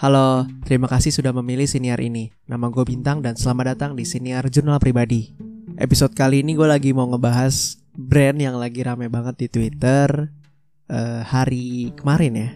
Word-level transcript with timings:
Halo, 0.00 0.48
terima 0.64 0.88
kasih 0.88 1.12
sudah 1.12 1.28
memilih 1.28 1.68
siniar 1.68 2.00
ini. 2.00 2.32
Nama 2.48 2.72
gue 2.72 2.88
Bintang 2.88 3.20
dan 3.20 3.36
selamat 3.36 3.76
datang 3.76 3.92
di 3.92 4.08
siniar 4.08 4.48
jurnal 4.48 4.80
pribadi. 4.80 5.36
Episode 5.76 6.16
kali 6.16 6.40
ini 6.40 6.56
gue 6.56 6.64
lagi 6.64 6.96
mau 6.96 7.04
ngebahas 7.04 7.76
brand 7.92 8.40
yang 8.40 8.56
lagi 8.56 8.80
rame 8.80 9.12
banget 9.12 9.44
di 9.44 9.46
Twitter 9.52 10.32
uh, 10.88 11.20
hari 11.20 11.92
kemarin 12.00 12.32
ya. 12.32 12.50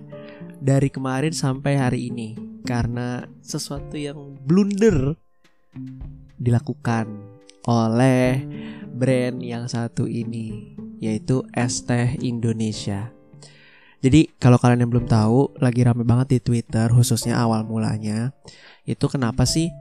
Dari 0.56 0.88
kemarin 0.88 1.36
sampai 1.36 1.76
hari 1.76 2.08
ini 2.08 2.32
karena 2.64 3.28
sesuatu 3.44 4.00
yang 4.00 4.40
blunder 4.40 5.12
dilakukan 6.40 7.12
oleh 7.68 8.40
brand 8.88 9.44
yang 9.44 9.68
satu 9.68 10.08
ini 10.08 10.72
yaitu 10.96 11.44
Es 11.52 11.84
Teh 11.84 12.16
Indonesia. 12.24 13.13
Jadi 14.04 14.36
kalau 14.36 14.60
kalian 14.60 14.84
yang 14.84 14.92
belum 14.92 15.08
tahu, 15.08 15.56
lagi 15.64 15.80
rame 15.80 16.04
banget 16.04 16.36
di 16.36 16.38
Twitter, 16.44 16.92
khususnya 16.92 17.40
awal 17.40 17.64
mulanya, 17.64 18.36
itu 18.84 19.08
kenapa 19.08 19.48
sih 19.48 19.72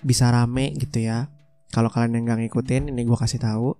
bisa 0.00 0.32
rame 0.32 0.72
gitu 0.72 1.04
ya? 1.04 1.28
Kalau 1.68 1.92
kalian 1.92 2.16
yang 2.16 2.24
nggak 2.24 2.48
ngikutin, 2.48 2.88
ini 2.88 3.04
gue 3.04 3.18
kasih 3.20 3.44
tahu. 3.44 3.76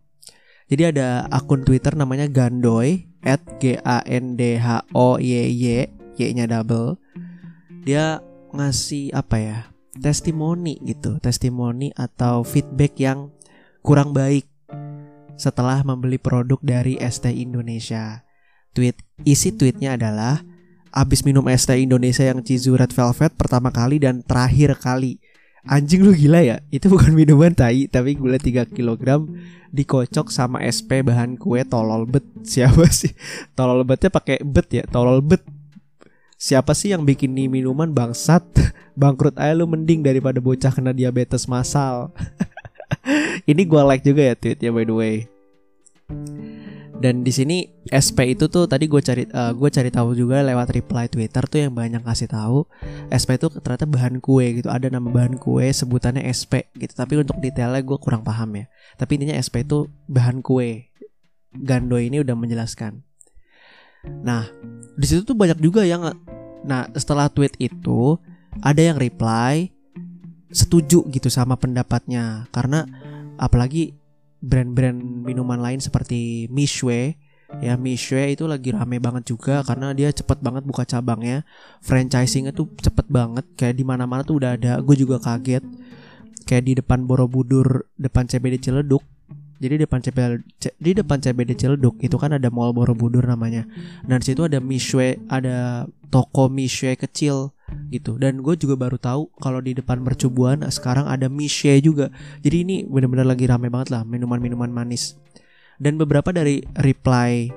Jadi 0.69 0.93
ada 0.93 1.25
akun 1.33 1.65
Twitter 1.65 1.97
namanya 1.97 2.29
Gandoy, 2.29 3.09
at 3.25 3.41
g 3.57 3.81
a 3.81 4.05
n 4.05 4.37
d 4.37 4.61
h 4.61 4.85
o 4.93 5.17
y 5.17 5.57
y, 5.57 5.89
y-nya 6.21 6.45
double. 6.45 7.01
Dia 7.89 8.21
ngasih 8.53 9.17
apa 9.17 9.41
ya? 9.41 9.59
Testimoni 9.97 10.85
gitu, 10.85 11.17
testimoni 11.17 11.97
atau 11.97 12.45
feedback 12.45 13.01
yang 13.01 13.33
kurang 13.81 14.13
baik 14.13 14.45
setelah 15.41 15.81
membeli 15.81 16.21
produk 16.21 16.61
dari 16.61 17.01
ST 17.01 17.25
Indonesia 17.33 18.28
tweet. 18.73 18.97
Isi 19.23 19.55
tweetnya 19.55 19.99
adalah 19.99 20.43
abis 20.93 21.23
minum 21.23 21.45
es 21.53 21.69
teh 21.69 21.79
Indonesia 21.79 22.25
yang 22.25 22.41
Cizu 22.41 22.75
Red 22.75 22.91
Velvet 22.97 23.33
pertama 23.37 23.69
kali 23.69 24.01
dan 24.03 24.25
terakhir 24.25 24.79
kali. 24.79 25.21
Anjing 25.69 26.01
lu 26.01 26.17
gila 26.17 26.41
ya? 26.41 26.65
Itu 26.73 26.89
bukan 26.89 27.13
minuman 27.13 27.53
tai 27.53 27.91
Tapi 27.93 28.17
gula 28.17 28.41
3 28.41 28.73
kg 28.73 29.29
Dikocok 29.69 30.33
sama 30.33 30.65
SP 30.65 31.05
bahan 31.05 31.37
kue 31.37 31.61
tolol 31.69 32.09
bet. 32.09 32.25
Siapa 32.41 32.89
sih? 32.99 33.13
Tolol 33.53 33.85
betnya 33.85 34.09
pakai 34.09 34.41
bet 34.41 34.73
ya? 34.73 34.85
Tolol 34.89 35.21
bet. 35.21 35.45
Siapa 36.39 36.73
sih 36.73 36.95
yang 36.95 37.05
bikin 37.05 37.37
nih 37.37 37.53
minuman 37.53 37.93
bangsat? 37.93 38.49
Bangkrut 39.01 39.37
aja 39.37 39.53
lu 39.53 39.69
mending 39.69 40.01
daripada 40.01 40.41
bocah 40.41 40.73
kena 40.73 40.97
diabetes 40.97 41.45
massal. 41.45 42.17
Ini 43.51 43.63
gua 43.69 43.85
like 43.85 44.05
juga 44.05 44.33
ya 44.33 44.35
tweetnya 44.35 44.73
by 44.73 44.85
the 44.89 44.97
way 44.97 45.17
dan 46.99 47.23
di 47.23 47.31
sini 47.31 47.63
SP 47.87 48.35
itu 48.35 48.51
tuh 48.51 48.67
tadi 48.67 48.91
gue 48.91 48.99
cari 48.99 49.23
uh, 49.31 49.55
gue 49.55 49.71
cari 49.71 49.87
tahu 49.95 50.19
juga 50.19 50.43
lewat 50.43 50.75
reply 50.75 51.07
Twitter 51.07 51.47
tuh 51.47 51.59
yang 51.63 51.71
banyak 51.71 52.03
kasih 52.03 52.27
tahu 52.27 52.67
SP 53.15 53.39
itu 53.39 53.47
ternyata 53.63 53.87
bahan 53.87 54.19
kue 54.19 54.59
gitu. 54.59 54.67
Ada 54.67 54.91
nama 54.91 55.07
bahan 55.07 55.39
kue 55.39 55.71
sebutannya 55.71 56.27
SP 56.27 56.67
gitu. 56.75 56.91
Tapi 56.99 57.23
untuk 57.23 57.39
detailnya 57.39 57.79
gue 57.87 57.99
kurang 58.03 58.27
paham 58.27 58.51
ya. 58.59 58.67
Tapi 58.99 59.15
intinya 59.15 59.39
SP 59.39 59.63
itu 59.63 59.87
bahan 60.11 60.43
kue. 60.43 60.91
Gando 61.55 62.03
ini 62.03 62.19
udah 62.19 62.35
menjelaskan. 62.35 63.07
Nah 64.27 64.51
di 64.99 65.07
situ 65.07 65.23
tuh 65.23 65.39
banyak 65.39 65.63
juga 65.63 65.87
yang 65.87 66.03
nah 66.67 66.91
setelah 66.99 67.31
tweet 67.31 67.55
itu 67.63 68.19
ada 68.59 68.83
yang 68.83 68.99
reply 68.99 69.71
setuju 70.51 71.07
gitu 71.15 71.31
sama 71.31 71.55
pendapatnya. 71.55 72.51
Karena 72.51 72.83
apalagi 73.39 73.95
brand-brand 74.39 74.99
minuman 75.27 75.59
lain 75.59 75.83
seperti 75.83 76.47
Mishwe 76.49 77.19
ya 77.65 77.81
Mishwe 77.81 78.37
itu 78.37 78.45
lagi 78.45 78.77
rame 78.77 79.01
banget 79.01 79.33
juga 79.33 79.65
karena 79.65 79.97
dia 79.97 80.13
cepet 80.13 80.39
banget 80.45 80.69
buka 80.69 80.85
cabangnya. 80.85 81.49
Franchisingnya 81.81 82.53
tuh 82.53 82.69
cepet 82.77 83.09
banget. 83.09 83.45
Kayak 83.57 83.75
di 83.81 83.85
mana-mana 83.89 84.21
tuh 84.23 84.37
udah 84.37 84.55
ada. 84.61 84.77
Gue 84.85 85.01
juga 85.01 85.17
kaget. 85.17 85.65
Kayak 86.45 86.65
di 86.65 86.73
depan 86.81 87.09
Borobudur 87.09 87.89
depan 87.97 88.29
CBD 88.29 88.61
Ciledug. 88.61 89.01
Jadi 89.59 89.75
depan 89.83 89.99
CBD 89.99 90.39
di 90.79 90.93
depan 90.95 91.19
CBD 91.19 91.59
Ciledug 91.59 91.99
itu 91.99 92.15
kan 92.15 92.37
ada 92.37 92.47
mall 92.53 92.77
Borobudur 92.77 93.25
namanya. 93.25 93.65
Dan 94.05 94.21
situ 94.23 94.45
ada 94.45 94.61
Mishwe, 94.63 95.19
ada 95.27 95.89
toko 96.13 96.53
Mishwe 96.53 96.95
kecil 96.95 97.57
gitu. 97.89 98.21
Dan 98.21 98.41
gue 98.45 98.55
juga 98.57 98.75
baru 98.77 98.97
tahu 99.01 99.33
kalau 99.39 99.63
di 99.63 99.77
depan 99.77 100.01
Mercubuan 100.01 100.65
sekarang 100.69 101.09
ada 101.09 101.27
Mishwe 101.27 101.81
juga. 101.81 102.13
Jadi 102.45 102.57
ini 102.65 102.77
benar-benar 102.85 103.27
lagi 103.29 103.49
rame 103.49 103.69
banget 103.73 103.95
lah 103.95 104.03
minuman-minuman 104.05 104.71
manis. 104.71 105.17
Dan 105.79 105.97
beberapa 105.97 106.35
dari 106.35 106.61
reply 106.79 107.49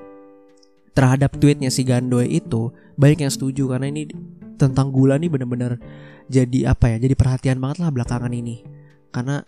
terhadap 0.94 1.40
tweetnya 1.40 1.72
si 1.72 1.88
Gandoe 1.88 2.28
itu 2.28 2.70
banyak 3.00 3.26
yang 3.26 3.34
setuju 3.34 3.72
karena 3.72 3.90
ini 3.90 4.12
tentang 4.60 4.94
gula 4.94 5.18
nih 5.18 5.32
benar-benar 5.32 5.82
jadi 6.32 6.72
apa 6.72 6.96
ya? 6.96 6.98
Jadi 7.02 7.14
perhatian 7.18 7.58
banget 7.60 7.84
lah 7.84 7.90
belakangan 7.92 8.32
ini. 8.32 8.64
Karena 9.12 9.44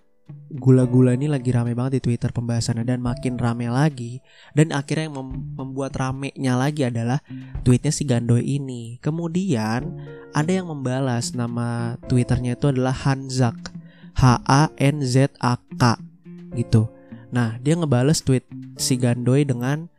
gula-gula 0.53 1.17
ini 1.17 1.25
lagi 1.25 1.49
rame 1.49 1.73
banget 1.73 1.99
di 1.99 2.01
Twitter 2.11 2.29
pembahasannya 2.29 2.85
dan 2.85 3.01
makin 3.01 3.35
rame 3.35 3.67
lagi. 3.67 4.21
Dan 4.53 4.71
akhirnya 4.71 5.09
yang 5.09 5.17
mem 5.17 5.29
membuat 5.57 5.97
ramenya 5.97 6.53
lagi 6.55 6.85
adalah 6.85 7.19
tweetnya 7.65 7.91
si 7.91 8.05
Gandoy 8.05 8.45
ini. 8.45 9.01
Kemudian 9.01 10.01
ada 10.31 10.51
yang 10.51 10.69
membalas 10.69 11.33
nama 11.33 11.97
Twitternya 12.05 12.55
itu 12.55 12.69
adalah 12.69 12.93
Hanzak. 12.93 13.73
H 14.13 14.39
A 14.45 14.69
N 14.77 15.01
Z 15.01 15.33
A 15.41 15.57
K 15.57 15.97
gitu. 16.53 16.85
Nah 17.33 17.57
dia 17.57 17.73
ngebales 17.73 18.21
tweet 18.21 18.45
si 18.77 18.93
Gandoy 18.93 19.41
dengan 19.41 19.89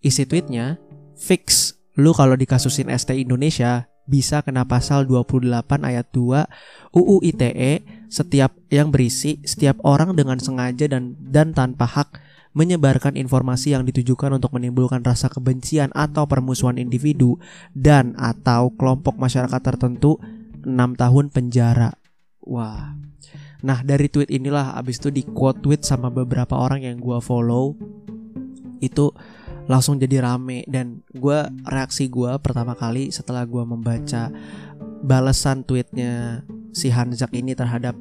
isi 0.00 0.24
tweetnya 0.24 0.80
fix 1.16 1.76
lu 1.94 2.10
kalau 2.16 2.34
dikasusin 2.34 2.90
ST 2.90 3.14
Indonesia 3.14 3.86
bisa 4.04 4.44
kena 4.44 4.68
pasal 4.68 5.08
28 5.08 5.48
ayat 5.80 6.06
2 6.12 6.44
UU 6.92 7.16
ITE 7.24 7.84
setiap 8.14 8.54
yang 8.70 8.94
berisi 8.94 9.42
setiap 9.42 9.82
orang 9.82 10.14
dengan 10.14 10.38
sengaja 10.38 10.86
dan 10.86 11.18
dan 11.18 11.50
tanpa 11.50 11.90
hak 11.90 12.14
menyebarkan 12.54 13.18
informasi 13.18 13.74
yang 13.74 13.82
ditujukan 13.82 14.30
untuk 14.38 14.54
menimbulkan 14.54 15.02
rasa 15.02 15.26
kebencian 15.26 15.90
atau 15.90 16.22
permusuhan 16.30 16.78
individu 16.78 17.42
dan 17.74 18.14
atau 18.14 18.70
kelompok 18.78 19.18
masyarakat 19.18 19.58
tertentu 19.58 20.22
6 20.62 20.70
tahun 20.94 21.34
penjara. 21.34 21.98
Wah. 22.46 22.94
Nah, 23.66 23.82
dari 23.82 24.06
tweet 24.06 24.30
inilah 24.30 24.78
abis 24.78 25.02
itu 25.02 25.10
di 25.10 25.26
quote 25.26 25.58
tweet 25.66 25.82
sama 25.82 26.14
beberapa 26.14 26.54
orang 26.54 26.86
yang 26.86 27.02
gua 27.02 27.18
follow 27.18 27.74
itu 28.78 29.10
langsung 29.64 29.96
jadi 29.96 30.20
rame 30.20 30.62
dan 30.68 31.00
gue 31.08 31.38
reaksi 31.64 32.12
gue 32.12 32.36
pertama 32.44 32.76
kali 32.76 33.08
setelah 33.08 33.48
gue 33.48 33.64
membaca 33.64 34.28
balasan 35.04 35.68
tweetnya 35.68 36.42
si 36.72 36.88
Hanzak 36.88 37.36
ini 37.36 37.52
terhadap 37.52 37.92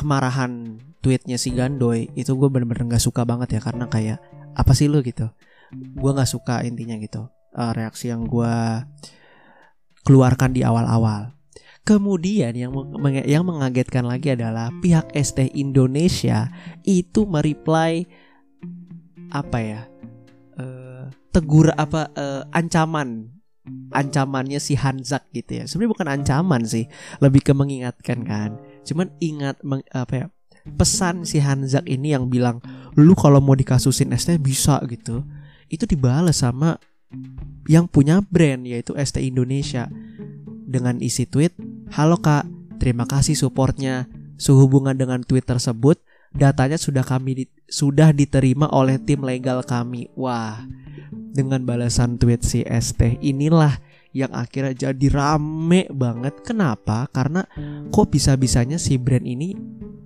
kemarahan 0.00 0.80
tweetnya 1.04 1.36
si 1.36 1.52
Gandoy 1.52 2.08
itu 2.16 2.32
gue 2.32 2.48
bener-bener 2.48 2.96
nggak 2.96 3.04
suka 3.04 3.28
banget 3.28 3.56
ya 3.56 3.60
karena 3.60 3.84
kayak 3.86 4.18
apa 4.56 4.72
sih 4.72 4.88
lu 4.88 5.04
gitu? 5.04 5.28
Gue 5.70 6.10
nggak 6.16 6.30
suka 6.30 6.64
intinya 6.64 6.96
gitu 6.96 7.28
uh, 7.52 7.72
reaksi 7.76 8.08
yang 8.08 8.24
gue 8.24 8.54
keluarkan 10.08 10.56
di 10.56 10.64
awal-awal. 10.64 11.36
Kemudian 11.84 12.56
yang 12.56 12.72
meng 12.72 13.20
yang 13.28 13.44
mengagetkan 13.44 14.08
lagi 14.08 14.32
adalah 14.32 14.72
pihak 14.80 15.12
ST 15.12 15.52
Indonesia 15.52 16.48
itu 16.80 17.28
mereply 17.28 18.08
apa 19.28 19.58
ya 19.60 19.82
tegur 21.34 21.74
apa 21.74 22.14
uh, 22.14 22.46
ancaman 22.54 23.33
ancamannya 23.92 24.60
si 24.60 24.76
Hanzak 24.76 25.28
gitu 25.32 25.60
ya. 25.60 25.64
Sebenarnya 25.64 25.92
bukan 25.96 26.08
ancaman 26.08 26.62
sih, 26.68 26.84
lebih 27.20 27.40
ke 27.40 27.52
mengingatkan 27.56 28.24
kan. 28.24 28.50
Cuman 28.84 29.08
ingat 29.20 29.60
meng, 29.64 29.80
apa 29.92 30.14
ya? 30.14 30.26
Pesan 30.76 31.28
si 31.28 31.40
Hanzak 31.40 31.84
ini 31.84 32.16
yang 32.16 32.32
bilang, 32.32 32.60
"Lu 32.96 33.12
kalau 33.12 33.40
mau 33.40 33.56
dikasusin 33.56 34.12
ST 34.16 34.40
bisa 34.40 34.80
gitu." 34.88 35.24
Itu 35.68 35.84
dibalas 35.84 36.40
sama 36.40 36.80
yang 37.68 37.88
punya 37.88 38.20
brand 38.24 38.64
yaitu 38.64 38.96
ST 38.96 39.20
Indonesia 39.20 39.88
dengan 40.64 41.00
isi 41.00 41.28
tweet, 41.28 41.52
"Halo 41.92 42.20
Kak, 42.20 42.48
terima 42.80 43.04
kasih 43.04 43.36
supportnya. 43.36 44.08
Sehubungan 44.40 44.96
dengan 44.96 45.20
tweet 45.22 45.46
tersebut, 45.46 46.00
datanya 46.34 46.76
sudah 46.76 47.06
kami 47.06 47.30
di, 47.32 47.44
sudah 47.70 48.10
diterima 48.10 48.68
oleh 48.74 48.98
tim 49.00 49.22
legal 49.22 49.62
kami." 49.64 50.10
Wah, 50.18 50.66
dengan 51.34 51.66
balasan 51.66 52.18
tweet 52.18 52.42
si 52.46 52.62
ST 52.62 53.18
inilah 53.22 53.78
yang 54.14 54.30
akhirnya 54.30 54.90
jadi 54.90 55.06
rame 55.10 55.90
banget. 55.90 56.38
Kenapa? 56.46 57.10
Karena 57.10 57.42
kok 57.90 58.14
bisa-bisanya 58.14 58.78
si 58.78 58.94
brand 58.94 59.26
ini 59.26 59.58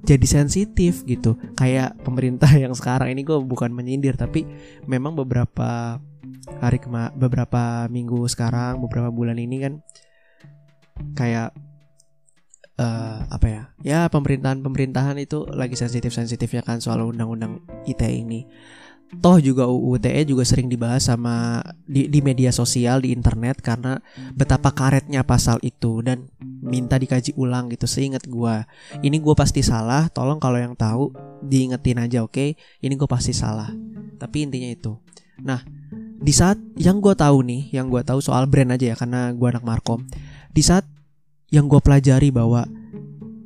jadi 0.08 0.24
sensitif 0.24 1.04
gitu. 1.04 1.36
Kayak 1.52 2.00
pemerintah 2.00 2.48
yang 2.64 2.72
sekarang 2.72 3.12
ini 3.12 3.20
gue 3.22 3.36
bukan 3.44 3.68
menyindir 3.68 4.16
tapi 4.16 4.48
memang 4.88 5.12
beberapa 5.12 6.00
hari 6.64 6.80
kema 6.80 7.12
beberapa 7.12 7.84
minggu 7.92 8.24
sekarang, 8.32 8.80
beberapa 8.80 9.12
bulan 9.12 9.36
ini 9.36 9.56
kan 9.60 9.74
kayak 11.12 11.52
uh, 12.78 13.26
apa 13.28 13.46
ya? 13.46 13.62
Ya 13.82 14.00
pemerintahan 14.08 14.62
pemerintahan 14.62 15.18
itu 15.20 15.44
lagi 15.50 15.74
sensitif 15.74 16.14
sensitifnya 16.14 16.62
kan 16.62 16.78
soal 16.78 17.04
undang-undang 17.04 17.60
ITE 17.84 18.24
ini. 18.24 18.46
Toh 19.08 19.40
juga 19.40 19.64
UU 19.64 19.96
ITE 20.04 20.36
juga 20.36 20.44
sering 20.44 20.68
dibahas 20.68 21.08
sama 21.08 21.64
di, 21.88 22.12
di 22.12 22.20
media 22.20 22.52
sosial 22.52 23.00
di 23.00 23.16
internet 23.16 23.64
karena 23.64 23.96
betapa 24.36 24.68
karetnya 24.76 25.24
pasal 25.24 25.56
itu 25.64 26.04
dan 26.04 26.28
minta 26.60 27.00
dikaji 27.00 27.32
ulang 27.40 27.72
gitu. 27.72 27.88
Seingat 27.88 28.28
gue 28.28 28.54
ini 29.00 29.16
gue 29.16 29.32
pasti 29.32 29.64
salah 29.64 30.12
tolong 30.12 30.36
kalau 30.36 30.60
yang 30.60 30.76
tahu 30.76 31.08
diingetin 31.40 32.04
aja 32.04 32.20
oke? 32.20 32.36
Okay? 32.36 32.48
ini 32.84 33.00
gue 33.00 33.08
pasti 33.08 33.32
salah. 33.32 33.72
Tapi 34.20 34.44
intinya 34.44 34.68
itu. 34.68 34.92
Nah 35.40 35.64
di 36.20 36.34
saat 36.36 36.60
yang 36.76 37.00
gue 37.00 37.16
tahu 37.16 37.40
nih 37.48 37.72
yang 37.72 37.88
gue 37.88 38.04
tahu 38.04 38.20
soal 38.20 38.44
brand 38.44 38.76
aja 38.76 38.92
ya 38.92 38.96
karena 38.98 39.32
gue 39.32 39.48
anak 39.48 39.64
markom. 39.64 40.04
Di 40.52 40.60
saat 40.60 40.84
yang 41.48 41.68
gue 41.68 41.80
pelajari 41.80 42.28
bahwa 42.28 42.68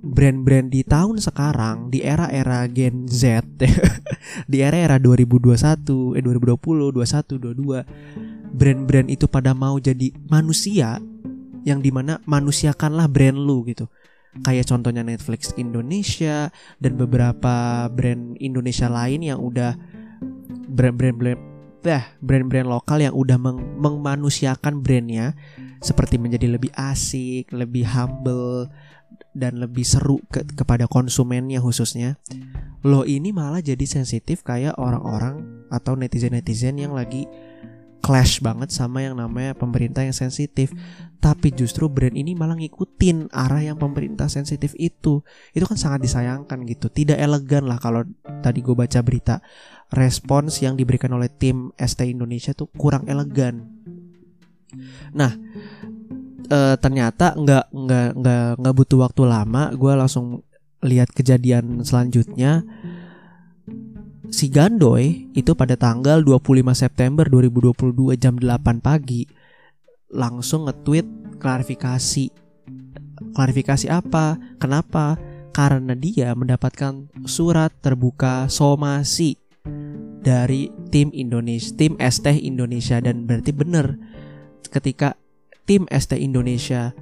brand-brand 0.03 0.69
di 0.69 0.83
tahun 0.83 1.23
sekarang 1.23 1.89
di 1.89 2.03
era-era 2.03 2.67
Gen 2.67 3.07
Z 3.07 3.47
di 4.51 4.59
era-era 4.59 4.99
2021 4.99 6.19
eh 6.19 6.23
2020 6.23 6.91
21 6.91 7.39
22 7.39 8.53
brand-brand 8.53 9.09
itu 9.09 9.31
pada 9.31 9.55
mau 9.55 9.79
jadi 9.79 10.11
manusia 10.27 10.99
yang 11.63 11.79
di 11.79 11.95
mana 11.95 12.19
manusiakanlah 12.27 13.07
brand 13.07 13.39
lu 13.39 13.63
gitu. 13.71 13.87
Kayak 14.43 14.67
contohnya 14.67 15.05
Netflix 15.05 15.55
Indonesia 15.55 16.51
dan 16.83 16.99
beberapa 16.99 17.87
brand 17.93 18.35
Indonesia 18.43 18.89
lain 18.91 19.23
yang 19.23 19.39
udah 19.39 19.77
brand-brand 20.73 21.17
brand 21.83 22.07
brand-brand 22.23 22.69
lokal 22.71 22.99
yang 23.03 23.15
udah 23.15 23.37
meng 23.37 23.59
mengmanusiakan 23.83 24.81
brandnya 24.81 25.35
seperti 25.83 26.17
menjadi 26.17 26.47
lebih 26.47 26.71
asik, 26.79 27.51
lebih 27.51 27.83
humble, 27.91 28.71
dan 29.35 29.59
lebih 29.59 29.83
seru 29.83 30.23
ke 30.31 30.47
kepada 30.55 30.87
konsumennya 30.87 31.59
khususnya. 31.59 32.17
Lo 32.87 33.03
ini 33.03 33.35
malah 33.35 33.63
jadi 33.63 33.83
sensitif 33.87 34.47
kayak 34.47 34.79
orang-orang 34.79 35.67
atau 35.71 35.99
netizen-netizen 35.99 36.79
yang 36.79 36.95
lagi 36.95 37.27
clash 38.03 38.43
banget 38.43 38.75
sama 38.75 39.07
yang 39.07 39.15
namanya 39.15 39.55
pemerintah 39.55 40.03
yang 40.03 40.15
sensitif 40.15 40.75
tapi 41.23 41.55
justru 41.55 41.87
brand 41.87 42.19
ini 42.19 42.35
malah 42.35 42.59
ngikutin 42.59 43.31
arah 43.31 43.63
yang 43.63 43.79
pemerintah 43.79 44.27
sensitif 44.27 44.75
itu. 44.75 45.23
Itu 45.55 45.71
kan 45.71 45.79
sangat 45.79 46.03
disayangkan 46.03 46.67
gitu. 46.67 46.91
Tidak 46.91 47.15
elegan 47.15 47.71
lah 47.71 47.79
kalau 47.79 48.03
tadi 48.43 48.59
gue 48.59 48.75
baca 48.75 48.99
berita 49.07 49.39
respons 49.95 50.59
yang 50.67 50.75
diberikan 50.75 51.15
oleh 51.15 51.31
tim 51.31 51.71
ST 51.79 52.03
Indonesia 52.11 52.51
tuh 52.59 52.67
kurang 52.75 53.07
elegan. 53.07 53.71
Nah 55.15 55.31
uh, 56.51 56.75
ternyata 56.83 57.39
nggak 57.39 57.71
nggak 57.71 58.09
nggak 58.19 58.49
nggak 58.59 58.75
butuh 58.75 58.99
waktu 59.07 59.23
lama 59.23 59.71
gue 59.79 59.93
langsung 59.95 60.43
lihat 60.83 61.15
kejadian 61.15 61.87
selanjutnya. 61.87 62.67
Si 64.27 64.51
Gandoy 64.51 65.31
itu 65.39 65.55
pada 65.55 65.79
tanggal 65.79 66.19
25 66.19 66.67
September 66.75 67.31
2022 67.31 68.19
jam 68.19 68.35
8 68.35 68.83
pagi 68.83 69.42
langsung 70.13 70.69
nge-tweet 70.69 71.09
klarifikasi. 71.41 72.31
Klarifikasi 73.33 73.87
apa? 73.89 74.37
Kenapa? 74.61 75.17
Karena 75.53 75.93
dia 75.97 76.33
mendapatkan 76.33 77.09
surat 77.29 77.73
terbuka 77.81 78.49
somasi 78.49 79.37
dari 80.23 80.71
tim 80.93 81.11
Indonesia 81.13 81.73
tim 81.75 81.97
ST 81.99 82.29
Indonesia. 82.29 83.01
Dan 83.01 83.25
berarti 83.29 83.53
benar 83.53 83.97
ketika 84.73 85.17
tim 85.67 85.85
ST 85.89 86.17
Indonesia 86.17 86.93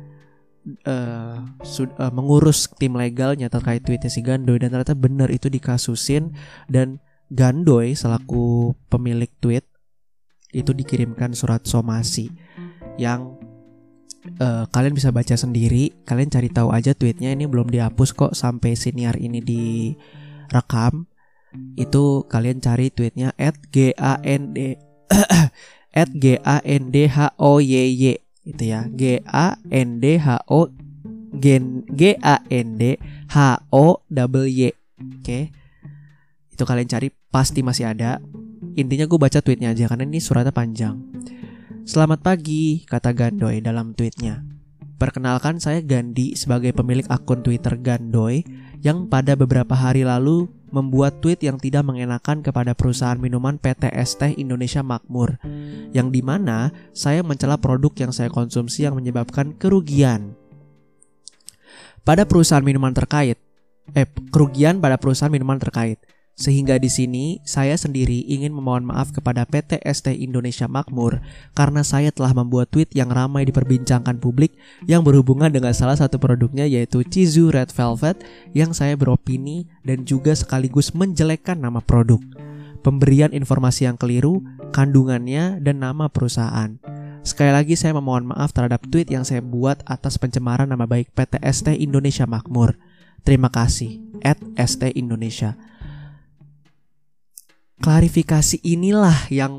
uh, 0.86 1.38
uh, 1.40 2.12
mengurus 2.12 2.68
tim 2.76 2.96
legalnya 2.96 3.48
terkait 3.48 3.84
tweetnya 3.84 4.10
si 4.12 4.20
Gandoy 4.20 4.60
dan 4.60 4.72
ternyata 4.72 4.96
benar 4.96 5.28
itu 5.32 5.48
dikasusin 5.48 6.34
dan 6.68 7.00
Gandoy 7.30 7.94
selaku 7.94 8.74
pemilik 8.90 9.30
tweet 9.38 9.62
itu 10.50 10.74
dikirimkan 10.74 11.30
surat 11.30 11.62
somasi 11.62 12.26
yang 13.00 13.40
uh, 14.44 14.68
kalian 14.68 14.92
bisa 14.92 15.08
baca 15.08 15.32
sendiri. 15.32 15.96
Kalian 16.04 16.28
cari 16.28 16.52
tahu 16.52 16.68
aja 16.76 16.92
tweetnya 16.92 17.32
ini 17.32 17.48
belum 17.48 17.72
dihapus 17.72 18.12
kok 18.12 18.32
sampai 18.36 18.76
senior 18.76 19.16
ini 19.16 19.40
direkam. 19.40 21.08
Itu 21.80 22.28
kalian 22.28 22.60
cari 22.60 22.92
tweetnya 22.92 23.32
at 23.40 23.56
g 23.72 23.96
a 23.96 24.20
n 24.20 24.52
d 24.52 24.76
at 26.04 26.10
g 26.12 26.36
a 26.36 26.56
n 26.60 26.92
d 26.92 27.08
h 27.08 27.32
o 27.40 27.64
y 27.64 27.96
y 27.96 28.20
itu 28.44 28.62
ya. 28.72 28.88
G 28.88 29.20
A 29.24 29.60
N 29.68 30.00
D 30.00 30.16
H 30.16 30.42
O 30.48 30.68
gen 31.36 31.84
G 31.92 32.16
A 32.18 32.42
N 32.48 32.80
D 32.80 32.96
H 33.30 33.36
O 33.70 34.02
double 34.08 34.48
Y 34.48 34.72
oke. 34.72 34.74
Okay. 35.22 35.42
itu 36.50 36.62
kalian 36.68 36.88
cari 36.88 37.08
pasti 37.32 37.64
masih 37.64 37.88
ada. 37.88 38.20
Intinya 38.76 39.08
gue 39.08 39.18
baca 39.18 39.40
tweetnya 39.40 39.72
aja 39.72 39.88
karena 39.88 40.04
ini 40.04 40.20
suratnya 40.20 40.52
panjang 40.52 41.00
selamat 41.90 42.22
pagi 42.22 42.86
kata 42.86 43.10
Gandoy 43.10 43.58
dalam 43.58 43.98
tweetnya. 43.98 44.46
Perkenalkan 44.94 45.58
saya 45.58 45.82
Gandhi 45.82 46.38
sebagai 46.38 46.70
pemilik 46.70 47.02
akun 47.10 47.42
Twitter 47.42 47.74
Gandoy 47.74 48.46
yang 48.78 49.10
pada 49.10 49.34
beberapa 49.34 49.74
hari 49.74 50.06
lalu 50.06 50.46
membuat 50.70 51.18
tweet 51.18 51.42
yang 51.42 51.58
tidak 51.58 51.82
mengenakan 51.82 52.46
kepada 52.46 52.78
perusahaan 52.78 53.18
minuman 53.18 53.58
PT 53.58 53.90
ST 54.06 54.38
Indonesia 54.38 54.86
Makmur, 54.86 55.42
yang 55.90 56.14
di 56.14 56.22
mana 56.22 56.70
saya 56.94 57.26
mencela 57.26 57.58
produk 57.58 57.90
yang 57.98 58.14
saya 58.14 58.30
konsumsi 58.30 58.86
yang 58.86 58.94
menyebabkan 58.94 59.58
kerugian. 59.58 60.38
Pada 62.06 62.22
perusahaan 62.22 62.62
minuman 62.62 62.94
terkait, 62.94 63.34
eh 63.98 64.06
kerugian 64.30 64.78
pada 64.78 64.94
perusahaan 64.94 65.32
minuman 65.34 65.58
terkait. 65.58 65.98
Sehingga 66.40 66.80
di 66.80 66.88
sini 66.88 67.36
saya 67.44 67.76
sendiri 67.76 68.24
ingin 68.24 68.56
memohon 68.56 68.88
maaf 68.88 69.12
kepada 69.12 69.44
PT 69.44 69.76
ST 69.84 70.08
Indonesia 70.08 70.64
Makmur 70.64 71.20
karena 71.52 71.84
saya 71.84 72.08
telah 72.08 72.32
membuat 72.32 72.72
tweet 72.72 72.88
yang 72.96 73.12
ramai 73.12 73.44
diperbincangkan 73.44 74.16
publik 74.16 74.56
yang 74.88 75.04
berhubungan 75.04 75.52
dengan 75.52 75.76
salah 75.76 76.00
satu 76.00 76.16
produknya 76.16 76.64
yaitu 76.64 77.04
Chizu 77.04 77.52
Red 77.52 77.76
Velvet 77.76 78.24
yang 78.56 78.72
saya 78.72 78.96
beropini 78.96 79.68
dan 79.84 80.08
juga 80.08 80.32
sekaligus 80.32 80.96
menjelekkan 80.96 81.60
nama 81.60 81.84
produk. 81.84 82.24
Pemberian 82.80 83.36
informasi 83.36 83.84
yang 83.84 84.00
keliru, 84.00 84.40
kandungannya, 84.72 85.60
dan 85.60 85.84
nama 85.84 86.08
perusahaan. 86.08 86.80
Sekali 87.20 87.52
lagi 87.52 87.76
saya 87.76 87.92
memohon 87.92 88.32
maaf 88.32 88.56
terhadap 88.56 88.80
tweet 88.88 89.12
yang 89.12 89.28
saya 89.28 89.44
buat 89.44 89.84
atas 89.84 90.16
pencemaran 90.16 90.72
nama 90.72 90.88
baik 90.88 91.12
PT 91.12 91.36
ST 91.44 91.68
Indonesia 91.76 92.24
Makmur. 92.24 92.80
Terima 93.28 93.52
kasih. 93.52 94.00
At 94.24 94.40
ST 94.56 94.96
Indonesia 94.96 95.60
klarifikasi 97.80 98.60
inilah 98.60 99.32
yang 99.32 99.52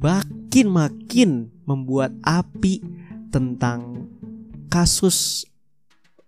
makin 0.00 0.66
makin 0.72 1.30
membuat 1.68 2.16
api 2.24 2.80
tentang 3.28 4.08
kasus 4.72 5.44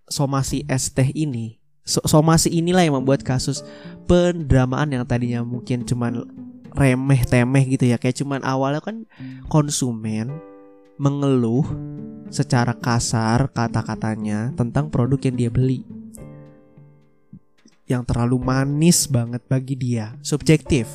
somasi 0.05 0.61
es 0.69 0.93
ini. 1.17 1.57
somasi 1.85 2.49
inilah 2.49 2.81
yang 2.81 2.97
membuat 2.97 3.21
kasus 3.21 3.61
pendramaan 4.09 4.89
yang 4.89 5.05
tadinya 5.05 5.45
mungkin 5.45 5.85
cuman 5.85 6.25
remeh 6.73 7.21
temeh 7.25 7.63
gitu 7.73 7.89
ya. 7.89 7.97
Kayak 7.97 8.21
cuman 8.21 8.41
awalnya 8.41 8.81
kan 8.81 9.05
konsumen 9.49 10.33
mengeluh 10.97 11.65
secara 12.33 12.73
kasar 12.73 13.53
kata-katanya 13.53 14.53
tentang 14.57 14.89
produk 14.89 15.21
yang 15.25 15.37
dia 15.37 15.49
beli. 15.53 15.85
Yang 17.85 18.13
terlalu 18.13 18.37
manis 18.41 19.05
banget 19.05 19.45
bagi 19.45 19.77
dia. 19.77 20.17
Subjektif 20.25 20.89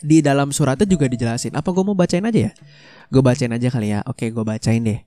di 0.00 0.24
dalam 0.24 0.50
suratnya 0.50 0.88
juga 0.88 1.06
dijelasin. 1.06 1.54
Apa 1.54 1.70
gue 1.70 1.84
mau 1.84 1.94
bacain 1.94 2.24
aja 2.24 2.50
ya? 2.50 2.52
Gue 3.12 3.22
bacain 3.22 3.52
aja 3.52 3.68
kali 3.70 3.94
ya. 3.94 4.00
Oke, 4.08 4.32
gue 4.32 4.44
bacain 4.44 4.82
deh. 4.82 5.00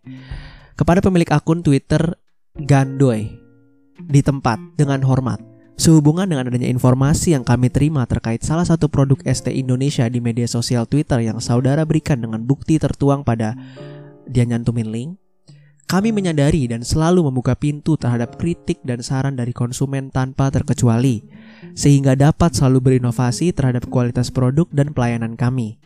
Kepada 0.78 1.02
pemilik 1.02 1.28
akun 1.34 1.66
Twitter 1.66 2.16
Gandoy 2.58 3.30
di 4.02 4.22
tempat 4.22 4.58
dengan 4.78 5.02
hormat. 5.06 5.42
Sehubungan 5.78 6.26
dengan 6.26 6.50
adanya 6.50 6.66
informasi 6.74 7.38
yang 7.38 7.46
kami 7.46 7.70
terima 7.70 8.02
terkait 8.10 8.42
salah 8.42 8.66
satu 8.66 8.90
produk 8.90 9.22
ST 9.22 9.54
Indonesia 9.54 10.10
di 10.10 10.18
media 10.18 10.50
sosial 10.50 10.90
Twitter 10.90 11.22
yang 11.22 11.38
saudara 11.38 11.86
berikan 11.86 12.18
dengan 12.18 12.42
bukti 12.42 12.82
tertuang 12.82 13.22
pada 13.22 13.54
dia 14.26 14.42
nyantumin 14.50 14.90
link, 14.90 15.10
kami 15.88 16.12
menyadari 16.12 16.68
dan 16.68 16.84
selalu 16.84 17.32
membuka 17.32 17.56
pintu 17.56 17.96
terhadap 17.96 18.36
kritik 18.36 18.84
dan 18.84 19.00
saran 19.00 19.40
dari 19.40 19.56
konsumen 19.56 20.12
tanpa 20.12 20.52
terkecuali 20.52 21.24
sehingga 21.80 22.12
dapat 22.20 22.52
selalu 22.52 22.92
berinovasi 22.92 23.56
terhadap 23.56 23.88
kualitas 23.88 24.28
produk 24.28 24.68
dan 24.76 24.92
pelayanan 24.92 25.40
kami. 25.40 25.80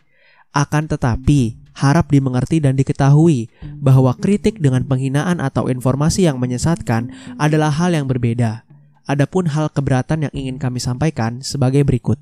Akan 0.50 0.90
tetapi, 0.90 1.54
harap 1.78 2.10
dimengerti 2.10 2.58
dan 2.58 2.74
diketahui 2.74 3.46
bahwa 3.78 4.12
kritik 4.18 4.58
dengan 4.58 4.84
penghinaan 4.84 5.38
atau 5.38 5.70
informasi 5.70 6.26
yang 6.26 6.42
menyesatkan 6.42 7.14
adalah 7.38 7.70
hal 7.70 7.94
yang 7.94 8.10
berbeda. 8.10 8.66
Adapun 9.06 9.48
hal 9.54 9.70
keberatan 9.70 10.26
yang 10.28 10.34
ingin 10.34 10.56
kami 10.58 10.82
sampaikan 10.82 11.46
sebagai 11.46 11.86
berikut. 11.86 12.18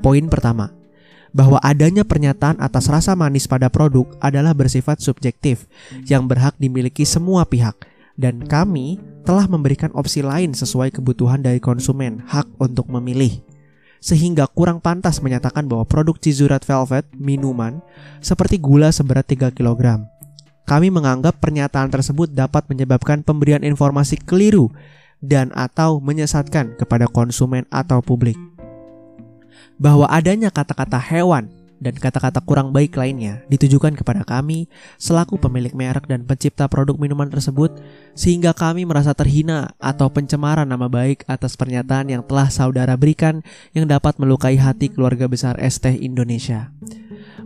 Poin 0.00 0.30
pertama, 0.30 0.75
bahwa 1.36 1.60
adanya 1.60 2.00
pernyataan 2.00 2.56
atas 2.64 2.88
rasa 2.88 3.12
manis 3.12 3.44
pada 3.44 3.68
produk 3.68 4.08
adalah 4.24 4.56
bersifat 4.56 5.04
subjektif 5.04 5.68
yang 6.08 6.24
berhak 6.24 6.56
dimiliki 6.56 7.04
semua 7.04 7.44
pihak 7.44 7.76
dan 8.16 8.40
kami 8.48 8.96
telah 9.28 9.44
memberikan 9.44 9.92
opsi 9.92 10.24
lain 10.24 10.56
sesuai 10.56 10.96
kebutuhan 10.96 11.44
dari 11.44 11.60
konsumen, 11.60 12.24
hak 12.24 12.48
untuk 12.56 12.88
memilih. 12.88 13.44
sehingga 13.96 14.46
kurang 14.46 14.78
pantas 14.78 15.18
menyatakan 15.18 15.66
bahwa 15.66 15.82
produk 15.82 16.14
Cizu 16.20 16.46
Red 16.46 16.62
Velvet 16.62 17.10
minuman 17.16 17.82
seperti 18.22 18.60
gula 18.60 18.92
seberat 18.94 19.26
3 19.26 19.50
kg. 19.50 20.06
Kami 20.62 20.88
menganggap 20.94 21.42
pernyataan 21.42 21.90
tersebut 21.90 22.30
dapat 22.30 22.70
menyebabkan 22.70 23.26
pemberian 23.26 23.66
informasi 23.66 24.20
keliru 24.22 24.70
dan 25.18 25.50
atau 25.58 25.98
menyesatkan 25.98 26.78
kepada 26.78 27.10
konsumen 27.10 27.66
atau 27.72 27.98
publik. 27.98 28.38
Bahwa 29.76 30.08
adanya 30.08 30.48
kata-kata 30.48 30.96
hewan 30.96 31.52
dan 31.76 31.92
kata-kata 31.92 32.40
kurang 32.40 32.72
baik 32.72 32.96
lainnya 32.96 33.44
ditujukan 33.52 33.92
kepada 34.00 34.24
kami 34.24 34.64
selaku 34.96 35.36
pemilik 35.36 35.76
merek 35.76 36.08
dan 36.08 36.24
pencipta 36.24 36.64
produk 36.72 36.96
minuman 36.96 37.28
tersebut 37.28 37.76
sehingga 38.16 38.56
kami 38.56 38.88
merasa 38.88 39.12
terhina 39.12 39.76
atau 39.76 40.08
pencemaran 40.08 40.64
nama 40.64 40.88
baik 40.88 41.28
atas 41.28 41.52
pernyataan 41.60 42.08
yang 42.08 42.22
telah 42.24 42.48
saudara 42.48 42.96
berikan 42.96 43.44
yang 43.76 43.84
dapat 43.84 44.16
melukai 44.16 44.56
hati 44.56 44.88
keluarga 44.88 45.28
besar 45.28 45.60
ST 45.60 45.84
Indonesia. 46.00 46.72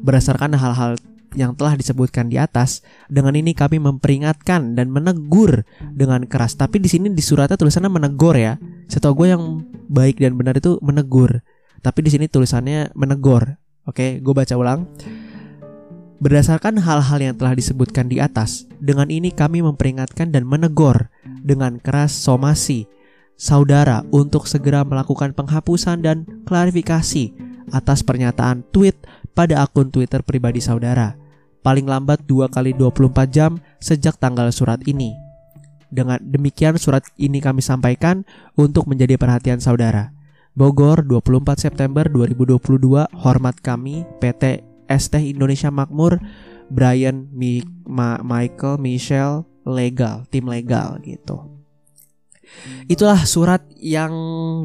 Berdasarkan 0.01 0.55
hal-hal 0.55 0.97
yang 1.39 1.55
telah 1.55 1.79
disebutkan 1.79 2.27
di 2.27 2.43
atas, 2.43 2.83
dengan 3.07 3.39
ini 3.39 3.55
kami 3.55 3.79
memperingatkan 3.79 4.75
dan 4.75 4.91
menegur 4.91 5.63
dengan 5.95 6.27
keras. 6.27 6.59
Tapi 6.59 6.83
di 6.83 6.91
sini 6.91 7.07
di 7.13 7.23
suratnya 7.23 7.55
tulisannya 7.55 7.91
menegur 7.91 8.35
ya. 8.35 8.59
Setahu 8.91 9.23
gue 9.23 9.29
yang 9.31 9.63
baik 9.87 10.19
dan 10.19 10.35
benar 10.35 10.59
itu 10.59 10.83
menegur. 10.83 11.43
Tapi 11.81 12.05
di 12.05 12.11
sini 12.13 12.29
tulisannya 12.29 12.93
menegur. 12.93 13.57
Oke, 13.89 14.21
gue 14.21 14.35
baca 14.37 14.55
ulang. 14.57 14.85
Berdasarkan 16.21 16.77
hal-hal 16.77 17.19
yang 17.25 17.35
telah 17.41 17.57
disebutkan 17.57 18.13
di 18.13 18.21
atas, 18.21 18.69
dengan 18.77 19.09
ini 19.09 19.33
kami 19.33 19.65
memperingatkan 19.65 20.29
dan 20.29 20.45
menegur 20.45 21.09
dengan 21.41 21.81
keras 21.81 22.13
somasi 22.13 22.85
saudara 23.41 24.05
untuk 24.13 24.45
segera 24.45 24.85
melakukan 24.85 25.33
penghapusan 25.33 26.05
dan 26.05 26.29
klarifikasi 26.45 27.33
atas 27.73 28.05
pernyataan 28.05 28.69
tweet 28.69 29.01
pada 29.33 29.65
akun 29.65 29.89
Twitter 29.89 30.21
pribadi 30.21 30.61
saudara. 30.61 31.17
Paling 31.65 31.89
lambat 31.89 32.29
2 32.29 32.53
kali 32.53 32.77
24 32.77 33.33
jam 33.33 33.57
sejak 33.81 34.21
tanggal 34.21 34.53
surat 34.53 34.85
ini. 34.85 35.17
Dengan 35.89 36.21
demikian 36.21 36.77
surat 36.77 37.03
ini 37.17 37.41
kami 37.41 37.65
sampaikan 37.65 38.29
untuk 38.61 38.85
menjadi 38.85 39.17
perhatian 39.17 39.59
saudara. 39.59 40.13
Bogor 40.55 41.07
24 41.07 41.71
September 41.71 42.05
2022 42.11 43.07
Hormat 43.15 43.57
kami 43.63 44.03
PT 44.19 44.67
ST 44.91 45.15
Indonesia 45.23 45.71
Makmur 45.71 46.19
Brian 46.71 47.31
Mi 47.31 47.63
Ma 47.87 48.19
Michael 48.23 48.83
Michelle 48.83 49.47
legal 49.63 50.27
tim 50.31 50.51
legal 50.51 50.99
gitu 51.07 51.61
Itulah 52.91 53.23
surat 53.27 53.63
yang 53.79 54.13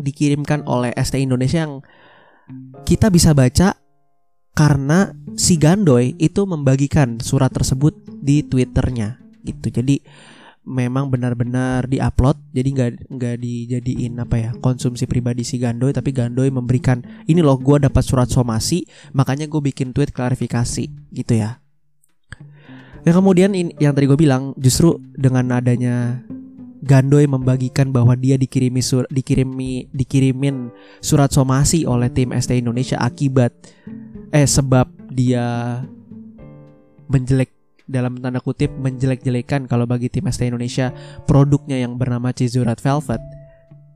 dikirimkan 0.02 0.66
oleh 0.66 0.90
ST 0.98 1.22
Indonesia 1.22 1.70
yang 1.70 1.86
kita 2.86 3.14
bisa 3.14 3.38
baca 3.38 3.78
karena 4.56 5.14
si 5.36 5.60
Gandoy 5.60 6.16
itu 6.18 6.48
membagikan 6.48 7.22
surat 7.22 7.52
tersebut 7.54 7.94
di 8.10 8.42
Twitternya 8.42 9.22
gitu. 9.46 9.70
Jadi 9.70 10.02
memang 10.66 11.14
benar-benar 11.14 11.86
diupload 11.86 12.42
jadi 12.50 12.70
nggak 12.74 12.92
nggak 13.14 13.36
dijadiin 13.38 14.18
apa 14.18 14.36
ya 14.36 14.50
konsumsi 14.58 15.06
pribadi 15.06 15.46
si 15.46 15.62
Gandoy 15.62 15.94
tapi 15.94 16.10
Gandoy 16.10 16.50
memberikan 16.50 17.06
ini 17.30 17.40
loh 17.46 17.56
gue 17.62 17.86
dapat 17.86 18.02
surat 18.02 18.28
somasi 18.28 18.90
makanya 19.14 19.46
gue 19.46 19.62
bikin 19.62 19.94
tweet 19.94 20.12
klarifikasi 20.12 20.90
gitu 21.14 21.34
ya. 21.34 21.62
Yang 23.06 23.16
kemudian 23.22 23.54
in, 23.54 23.70
yang 23.78 23.94
tadi 23.94 24.10
gue 24.10 24.18
bilang 24.18 24.58
justru 24.58 24.98
dengan 25.14 25.62
adanya 25.62 26.26
Gandoy 26.86 27.26
membagikan 27.26 27.90
bahwa 27.90 28.14
dia 28.14 28.38
dikirimi 28.38 28.82
sur, 28.82 29.10
dikirimi 29.10 29.90
dikirimin 29.90 30.70
surat 31.02 31.34
somasi 31.34 31.86
oleh 31.86 32.14
tim 32.14 32.30
ST 32.34 32.54
Indonesia 32.58 33.02
akibat 33.02 33.54
eh 34.30 34.46
sebab 34.46 34.90
dia 35.10 35.82
menjelek 37.10 37.55
dalam 37.86 38.18
tanda 38.18 38.42
kutip 38.42 38.74
menjelek-jelekan 38.74 39.70
kalau 39.70 39.86
bagi 39.86 40.10
tim 40.10 40.26
ST 40.26 40.50
Indonesia 40.50 40.90
produknya 41.30 41.82
yang 41.82 41.98
bernama 41.98 42.34
Cizu 42.34 42.66
Red 42.66 42.82
Velvet. 42.82 43.22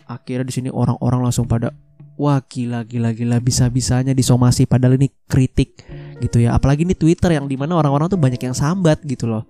Akhirnya 0.10 0.46
di 0.46 0.54
sini 0.54 0.70
orang-orang 0.74 1.30
langsung 1.30 1.46
pada 1.46 1.74
wah 2.20 2.44
gila 2.44 2.84
gila 2.84 3.16
gila 3.16 3.40
bisa-bisanya 3.40 4.12
disomasi 4.12 4.68
padahal 4.68 5.00
ini 5.00 5.10
kritik 5.26 5.82
gitu 6.20 6.44
ya. 6.44 6.54
Apalagi 6.58 6.84
ini 6.84 6.94
Twitter 6.94 7.38
yang 7.38 7.46
di 7.48 7.56
mana 7.56 7.78
orang-orang 7.78 8.12
tuh 8.12 8.20
banyak 8.20 8.42
yang 8.42 8.58
sambat 8.58 9.02
gitu 9.06 9.26
loh. 9.30 9.48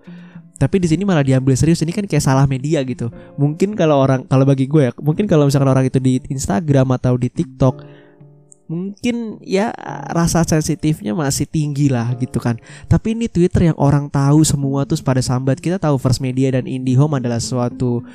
Tapi 0.60 0.76
di 0.76 0.92
sini 0.92 1.08
malah 1.08 1.24
diambil 1.24 1.56
serius 1.56 1.80
ini 1.80 1.88
kan 1.88 2.04
kayak 2.04 2.20
salah 2.20 2.44
media 2.44 2.84
gitu. 2.84 3.08
Mungkin 3.40 3.72
kalau 3.72 3.96
orang 3.96 4.28
kalau 4.28 4.44
bagi 4.44 4.68
gue 4.68 4.88
ya, 4.88 4.92
mungkin 5.00 5.24
kalau 5.24 5.48
misalkan 5.48 5.72
orang 5.72 5.88
itu 5.88 5.96
di 5.96 6.20
Instagram 6.28 7.00
atau 7.00 7.16
di 7.16 7.32
TikTok 7.32 7.80
mungkin 8.70 9.42
ya 9.42 9.74
rasa 10.14 10.46
sensitifnya 10.46 11.10
masih 11.10 11.50
tinggi 11.50 11.90
lah 11.90 12.14
gitu 12.14 12.38
kan. 12.38 12.54
Tapi 12.86 13.18
ini 13.18 13.26
Twitter 13.26 13.74
yang 13.74 13.78
orang 13.82 14.06
tahu 14.06 14.46
semua 14.46 14.86
tuh 14.86 14.94
pada 15.02 15.18
sambat. 15.18 15.58
Kita 15.58 15.82
tahu 15.82 15.98
First 15.98 16.22
Media 16.22 16.54
dan 16.54 16.70
IndiHome 16.70 17.18
adalah 17.18 17.42
suatu 17.42 18.06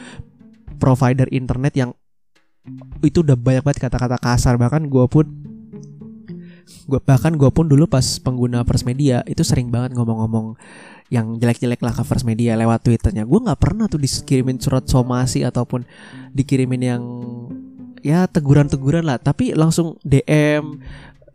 provider 0.79 1.27
internet 1.35 1.75
yang 1.75 1.91
itu 3.03 3.21
udah 3.21 3.37
banyak 3.37 3.61
banget 3.61 3.79
kata-kata 3.83 4.17
kasar 4.17 4.57
bahkan 4.57 4.89
gue 4.89 5.05
pun 5.05 5.25
gue 6.65 6.99
bahkan 7.05 7.33
gue 7.37 7.49
pun 7.53 7.69
dulu 7.69 7.85
pas 7.85 8.01
pengguna 8.17 8.65
First 8.65 8.89
Media 8.89 9.21
itu 9.29 9.45
sering 9.45 9.69
banget 9.69 9.93
ngomong-ngomong 9.93 10.57
yang 11.13 11.37
jelek-jelek 11.37 11.85
lah 11.85 11.93
ke 11.93 12.01
First 12.01 12.25
Media 12.25 12.57
lewat 12.57 12.81
twitternya 12.81 13.29
gue 13.29 13.39
nggak 13.45 13.61
pernah 13.61 13.85
tuh 13.85 14.01
dikirimin 14.01 14.57
surat 14.57 14.89
somasi 14.89 15.45
ataupun 15.45 15.85
dikirimin 16.33 16.81
yang 16.81 17.03
ya 18.05 18.29
teguran-teguran 18.29 19.01
lah. 19.01 19.17
Tapi 19.17 19.57
langsung 19.57 19.97
DM 20.05 20.77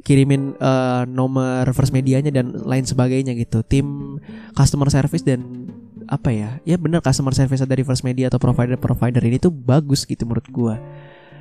kirimin 0.07 0.57
uh, 0.63 1.05
nomor 1.05 1.67
first 1.75 1.91
medianya 1.91 2.31
dan 2.31 2.55
lain 2.63 2.87
sebagainya 2.87 3.35
gitu. 3.35 3.67
Tim 3.67 4.17
customer 4.55 4.87
service 4.87 5.27
dan 5.27 5.67
apa 6.07 6.31
ya? 6.31 6.63
Ya 6.63 6.79
benar 6.79 7.03
customer 7.03 7.35
service 7.35 7.67
dari 7.67 7.83
first 7.83 8.07
media 8.07 8.31
atau 8.31 8.39
provider 8.39 8.79
provider 8.79 9.21
ini 9.27 9.43
tuh 9.43 9.51
bagus 9.51 10.07
gitu 10.07 10.23
menurut 10.23 10.47
gua. 10.55 10.79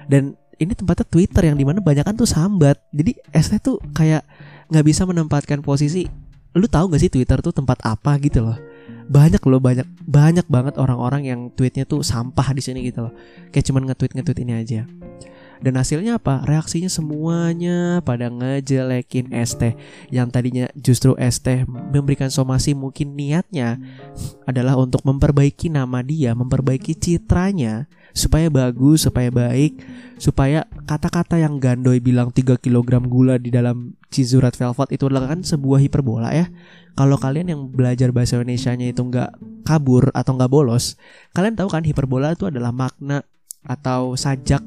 Dan 0.09 0.33
ini 0.57 0.73
tempatnya 0.73 1.05
Twitter 1.05 1.53
yang 1.53 1.55
di 1.55 1.63
mana 1.63 1.79
banyak 1.79 2.03
kan 2.03 2.17
tuh 2.17 2.27
sambat. 2.27 2.81
Jadi 2.89 3.13
ST 3.29 3.61
tuh 3.61 3.77
kayak 3.93 4.25
nggak 4.73 4.85
bisa 4.85 5.05
menempatkan 5.05 5.61
posisi. 5.61 6.09
Lu 6.57 6.65
tahu 6.65 6.89
gak 6.89 7.05
sih 7.05 7.13
Twitter 7.13 7.37
tuh 7.45 7.53
tempat 7.53 7.77
apa 7.85 8.17
gitu 8.17 8.41
loh 8.41 8.57
banyak 9.09 9.41
loh 9.49 9.57
banyak 9.57 9.89
banyak 10.05 10.45
banget 10.45 10.77
orang-orang 10.77 11.25
yang 11.25 11.39
tweetnya 11.57 11.83
tuh 11.83 12.05
sampah 12.05 12.53
di 12.53 12.61
sini 12.61 12.85
gitu 12.85 13.09
loh. 13.09 13.13
Kayak 13.49 13.65
cuman 13.73 13.89
nge-tweet 13.89 14.13
nge-tweet 14.15 14.39
ini 14.45 14.53
aja. 14.53 14.81
Dan 15.59 15.75
hasilnya 15.75 16.23
apa? 16.23 16.47
Reaksinya 16.47 16.87
semuanya 16.87 17.99
pada 18.07 18.31
ngejelekin 18.31 19.35
ST 19.43 19.75
Yang 20.07 20.27
tadinya 20.31 20.65
justru 20.71 21.19
ST 21.19 21.67
memberikan 21.67 22.31
somasi 22.31 22.71
mungkin 22.71 23.19
niatnya 23.19 23.75
Adalah 24.47 24.79
untuk 24.79 25.03
memperbaiki 25.03 25.67
nama 25.67 25.99
dia 25.99 26.31
Memperbaiki 26.31 26.95
citranya 26.95 27.91
Supaya 28.15 28.47
bagus, 28.47 29.03
supaya 29.03 29.27
baik 29.27 29.83
Supaya 30.15 30.63
kata-kata 30.87 31.35
yang 31.35 31.59
Gandoy 31.59 31.99
bilang 31.99 32.31
3 32.31 32.55
kg 32.55 33.03
gula 33.11 33.35
di 33.35 33.51
dalam 33.51 33.98
Cizurat 34.09 34.57
Velvet 34.57 34.89
Itu 34.89 35.05
adalah 35.07 35.29
kan 35.29 35.45
sebuah 35.45 35.79
hiperbola 35.85 36.33
ya. 36.33 36.49
Kalau 36.97 37.15
kalian 37.15 37.53
yang 37.53 37.61
belajar 37.69 38.09
bahasa 38.11 38.41
Indonesia-nya 38.41 38.91
itu 38.91 39.01
nggak 39.05 39.63
kabur 39.63 40.11
atau 40.11 40.35
nggak 40.35 40.51
bolos 40.51 40.99
Kalian 41.31 41.55
tahu 41.55 41.69
kan 41.71 41.85
hiperbola 41.85 42.33
itu 42.35 42.49
adalah 42.49 42.73
makna 42.75 43.23
atau 43.63 44.17
sajak 44.17 44.63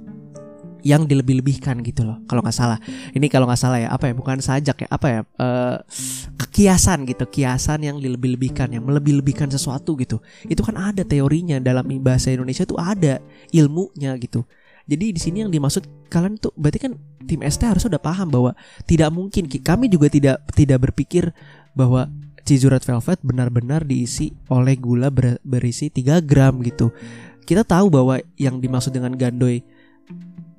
yang 0.83 1.07
dilebih-lebihkan 1.07 1.79
gitu 1.87 2.03
loh 2.03 2.19
kalau 2.27 2.43
nggak 2.43 2.59
salah. 2.59 2.79
Ini 3.15 3.27
kalau 3.31 3.47
nggak 3.47 3.61
salah 3.61 3.79
ya 3.79 3.89
apa 3.95 4.11
ya 4.11 4.15
bukan 4.19 4.43
sajak 4.43 4.83
ya 4.83 4.89
apa 4.91 5.07
ya 5.09 5.21
uh, 5.39 5.79
kiasan 6.51 7.07
gitu 7.07 7.25
kiasan 7.31 7.87
yang 7.87 8.03
dilebih-lebihkan 8.03 8.75
yang 8.75 8.83
melebih-lebihkan 8.83 9.47
sesuatu 9.47 9.95
gitu. 9.95 10.19
Itu 10.51 10.67
kan 10.67 10.75
ada 10.75 11.07
teorinya 11.07 11.63
dalam 11.63 11.87
bahasa 12.03 12.35
Indonesia 12.35 12.67
itu 12.67 12.75
ada 12.75 13.23
ilmunya 13.55 14.19
gitu 14.19 14.43
jadi 14.87 15.15
di 15.15 15.21
sini 15.21 15.47
yang 15.47 15.51
dimaksud 15.53 16.11
kalian 16.11 16.37
tuh 16.39 16.53
berarti 16.59 16.79
kan 16.83 16.93
tim 17.25 17.41
ST 17.47 17.63
harus 17.63 17.87
udah 17.87 18.03
paham 18.03 18.29
bahwa 18.29 18.51
tidak 18.85 19.11
mungkin 19.15 19.47
kami 19.47 19.87
juga 19.87 20.11
tidak 20.11 20.43
tidak 20.53 20.91
berpikir 20.91 21.31
bahwa 21.73 22.11
Cizurat 22.43 22.83
Velvet 22.83 23.23
benar-benar 23.23 23.87
diisi 23.87 24.35
oleh 24.51 24.75
gula 24.75 25.15
ber, 25.15 25.39
berisi 25.47 25.95
3 25.95 26.19
gram 26.27 26.59
gitu. 26.67 26.91
Kita 27.47 27.63
tahu 27.63 27.87
bahwa 27.87 28.19
yang 28.35 28.59
dimaksud 28.59 28.91
dengan 28.91 29.15
gandoy 29.15 29.63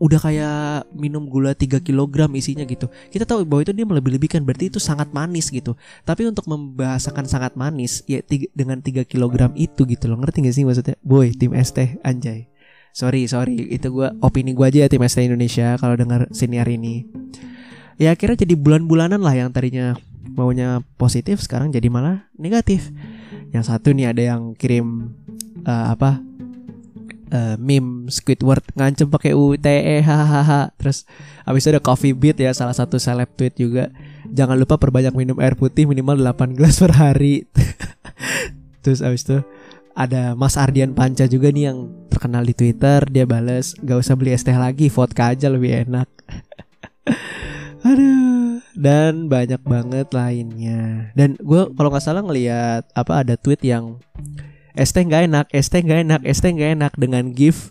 udah 0.03 0.19
kayak 0.19 0.91
minum 0.95 1.27
gula 1.31 1.55
3 1.55 1.79
kg 1.79 2.27
isinya 2.35 2.63
gitu. 2.67 2.87
Kita 3.11 3.23
tahu 3.23 3.47
bahwa 3.47 3.63
itu 3.63 3.71
dia 3.71 3.87
melebih-lebihkan 3.87 4.43
berarti 4.43 4.67
itu 4.71 4.79
sangat 4.79 5.11
manis 5.15 5.47
gitu. 5.47 5.75
Tapi 6.03 6.27
untuk 6.27 6.47
membahasakan 6.47 7.23
sangat 7.27 7.55
manis 7.55 8.03
ya 8.07 8.19
tiga, 8.19 8.51
dengan 8.51 8.83
3 8.83 9.07
kg 9.07 9.51
itu 9.55 9.87
gitu 9.87 10.05
loh. 10.11 10.19
Ngerti 10.19 10.43
gak 10.43 10.55
sih 10.55 10.63
maksudnya? 10.67 10.95
Boy, 11.03 11.31
tim 11.35 11.55
ST 11.55 12.03
anjay. 12.03 12.52
Sorry, 12.93 13.25
sorry, 13.25 13.73
itu 13.73 13.89
gua 13.89 14.13
opini 14.21 14.53
gua 14.53 14.69
aja 14.69 14.85
ya 14.85 14.87
tim 14.87 15.01
ST 15.01 15.25
Indonesia 15.25 15.73
kalau 15.81 15.97
dengar 15.97 16.29
senior 16.29 16.69
ini. 16.69 17.09
Ya 17.97 18.13
akhirnya 18.13 18.45
jadi 18.45 18.53
bulan-bulanan 18.53 19.17
lah 19.17 19.33
yang 19.33 19.49
tadinya 19.49 19.97
maunya 20.33 20.85
positif 21.01 21.41
sekarang 21.41 21.73
jadi 21.73 21.89
malah 21.89 22.29
negatif. 22.37 22.93
Yang 23.49 23.73
satu 23.73 23.97
nih 23.97 24.13
ada 24.13 24.21
yang 24.37 24.53
kirim 24.53 25.17
uh, 25.65 25.93
apa 25.93 26.21
uh, 27.33 27.55
meme 27.57 28.07
Squidward 28.13 28.63
ngancem 28.77 29.09
pakai 29.09 29.33
UTE 29.33 30.05
hahaha 30.05 30.69
terus 30.77 31.09
abis 31.43 31.65
itu 31.65 31.69
ada 31.73 31.81
Coffee 31.81 32.13
Beat 32.13 32.37
ya 32.39 32.53
salah 32.53 32.77
satu 32.77 33.01
seleb 33.01 33.33
tweet 33.33 33.57
juga 33.57 33.89
jangan 34.29 34.55
lupa 34.55 34.77
perbanyak 34.77 35.11
minum 35.17 35.37
air 35.41 35.57
putih 35.57 35.89
minimal 35.89 36.21
8 36.21 36.53
gelas 36.55 36.77
per 36.77 36.93
hari 36.93 37.49
terus 38.85 39.01
abis 39.01 39.25
itu 39.25 39.37
ada 39.93 40.33
Mas 40.33 40.57
Ardian 40.57 40.97
Panca 40.97 41.29
juga 41.29 41.53
nih 41.53 41.69
yang 41.69 41.93
terkenal 42.09 42.43
di 42.45 42.53
Twitter. 42.57 43.05
Dia 43.09 43.25
bales 43.29 43.77
gak 43.81 44.01
usah 44.01 44.17
beli 44.17 44.33
es 44.33 44.41
teh 44.41 44.53
lagi 44.53 44.89
vodka 44.89 45.33
aja 45.33 45.49
lebih 45.49 45.85
enak. 45.89 46.09
Aduh. 47.87 48.63
Dan 48.73 49.29
banyak 49.29 49.61
banget 49.61 50.09
lainnya. 50.17 51.13
Dan 51.13 51.37
gue 51.37 51.69
kalau 51.77 51.93
nggak 51.93 52.03
salah 52.03 52.25
ngelihat 52.25 52.89
apa 52.97 53.21
ada 53.21 53.37
tweet 53.37 53.61
yang 53.61 54.01
es 54.73 54.89
teh 54.89 55.05
nggak 55.05 55.29
enak, 55.29 55.45
es 55.53 55.69
teh 55.69 55.85
nggak 55.85 56.09
enak, 56.09 56.21
es 56.25 56.41
teh 56.41 56.49
nggak 56.49 56.73
enak 56.81 56.93
dengan 56.97 57.29
gift 57.29 57.69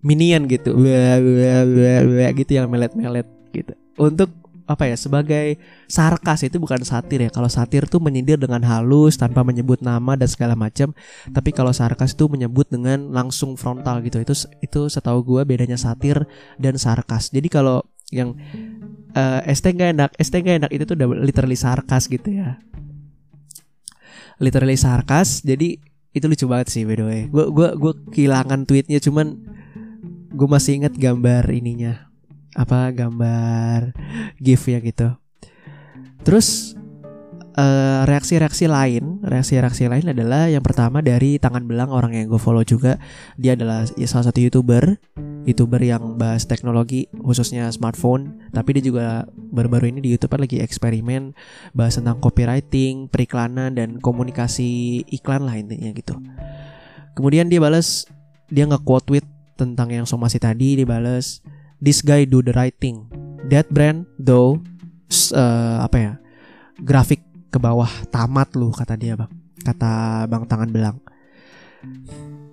minion 0.00 0.48
gitu, 0.48 0.72
blah, 0.72 1.20
blah, 1.20 2.00
blah, 2.08 2.30
gitu 2.32 2.56
yang 2.56 2.72
melet-melet 2.72 3.28
gitu. 3.52 3.76
Untuk 4.00 4.32
apa 4.70 4.86
ya 4.86 4.94
sebagai 4.94 5.58
sarkas 5.90 6.46
itu 6.46 6.62
bukan 6.62 6.86
satir 6.86 7.26
ya. 7.26 7.30
Kalau 7.34 7.50
satir 7.50 7.90
tuh 7.90 7.98
menyindir 7.98 8.38
dengan 8.38 8.62
halus 8.62 9.18
tanpa 9.18 9.42
menyebut 9.42 9.82
nama 9.82 10.14
dan 10.14 10.30
segala 10.30 10.54
macam. 10.54 10.94
Tapi 11.26 11.50
kalau 11.50 11.74
sarkas 11.74 12.14
itu 12.14 12.30
menyebut 12.30 12.70
dengan 12.70 13.10
langsung 13.10 13.58
frontal 13.58 13.98
gitu. 14.06 14.22
Itu 14.22 14.38
itu 14.62 14.80
setahu 14.86 15.26
gue 15.26 15.42
bedanya 15.42 15.74
satir 15.74 16.22
dan 16.62 16.78
sarkas. 16.78 17.34
Jadi 17.34 17.50
kalau 17.50 17.82
yang 18.14 18.38
uh, 19.18 19.42
es 19.42 19.58
teh 19.58 19.74
gak 19.74 19.90
enak, 19.98 20.10
teh 20.14 20.38
gak 20.38 20.56
enak 20.62 20.70
itu 20.70 20.86
tuh 20.86 20.94
udah 20.94 21.08
literally 21.18 21.58
sarkas 21.58 22.06
gitu 22.06 22.30
ya. 22.30 22.62
Literally 24.38 24.78
sarkas. 24.78 25.42
Jadi 25.42 25.90
itu 26.10 26.26
lucu 26.26 26.46
banget 26.50 26.74
sih 26.74 26.82
by 26.82 26.98
the 26.98 27.06
way 27.06 27.20
gue 27.30 27.44
gua 27.54 27.78
gue 27.78 27.92
kehilangan 28.10 28.66
tweetnya 28.66 28.98
cuman 28.98 29.38
gue 30.34 30.48
masih 30.50 30.82
inget 30.82 30.94
gambar 30.98 31.46
ininya 31.54 32.09
apa 32.60 32.92
gambar 32.92 33.96
gif 34.36 34.68
ya 34.68 34.84
gitu. 34.84 35.16
Terus 36.20 36.76
reaksi 37.60 38.40
reaksi-reaksi 38.40 38.66
lain 38.72 39.20
reaksi-reaksi 39.20 39.84
lain 39.84 40.16
adalah 40.16 40.48
yang 40.48 40.64
pertama 40.64 41.04
dari 41.04 41.36
tangan 41.36 41.68
belang 41.68 41.92
orang 41.92 42.16
yang 42.16 42.32
gue 42.32 42.40
follow 42.40 42.64
juga. 42.64 42.96
Dia 43.36 43.52
adalah 43.52 43.84
ya, 44.00 44.08
salah 44.08 44.32
satu 44.32 44.40
youtuber 44.40 44.96
youtuber 45.44 45.80
yang 45.80 46.16
bahas 46.16 46.44
teknologi 46.48 47.08
khususnya 47.20 47.68
smartphone. 47.68 48.48
Tapi 48.52 48.80
dia 48.80 48.84
juga 48.92 49.06
baru-baru 49.28 49.92
ini 49.92 50.00
di 50.00 50.08
YouTube 50.12 50.40
lagi 50.40 50.60
eksperimen 50.60 51.36
bahas 51.76 52.00
tentang 52.00 52.20
copywriting 52.20 53.12
periklanan 53.12 53.76
dan 53.76 54.00
komunikasi 54.00 55.02
iklan 55.12 55.44
lah 55.44 55.60
intinya 55.60 55.92
gitu. 55.92 56.16
Kemudian 57.12 57.52
dia 57.52 57.60
balas 57.60 58.08
dia 58.48 58.64
nggak 58.64 58.84
quote 58.88 59.04
tweet 59.04 59.26
tentang 59.60 59.92
yang 59.92 60.08
somasi 60.08 60.40
tadi 60.40 60.80
dia 60.80 60.88
balas 60.88 61.44
this 61.80 62.04
guy 62.04 62.28
do 62.28 62.44
the 62.44 62.52
writing 62.52 63.08
that 63.48 63.66
brand 63.72 64.04
though 64.20 64.60
uh, 65.32 65.82
apa 65.82 65.96
ya 65.96 66.12
grafik 66.80 67.24
ke 67.50 67.58
bawah 67.58 67.90
tamat 68.08 68.54
lu 68.54 68.70
kata 68.70 68.94
dia 68.94 69.18
bang. 69.18 69.30
Kata 69.60 70.24
bang 70.30 70.42
tangan 70.46 70.70
belang. 70.70 70.96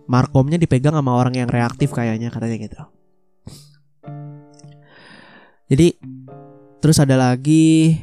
Markomnya 0.09 0.57
dipegang 0.57 0.97
sama 0.97 1.15
orang 1.15 1.37
yang 1.37 1.47
reaktif 1.47 1.93
kayaknya 1.93 2.33
katanya 2.33 2.57
gitu. 2.57 2.81
Jadi 5.67 5.87
terus 6.81 6.97
ada 6.97 7.15
lagi 7.15 7.95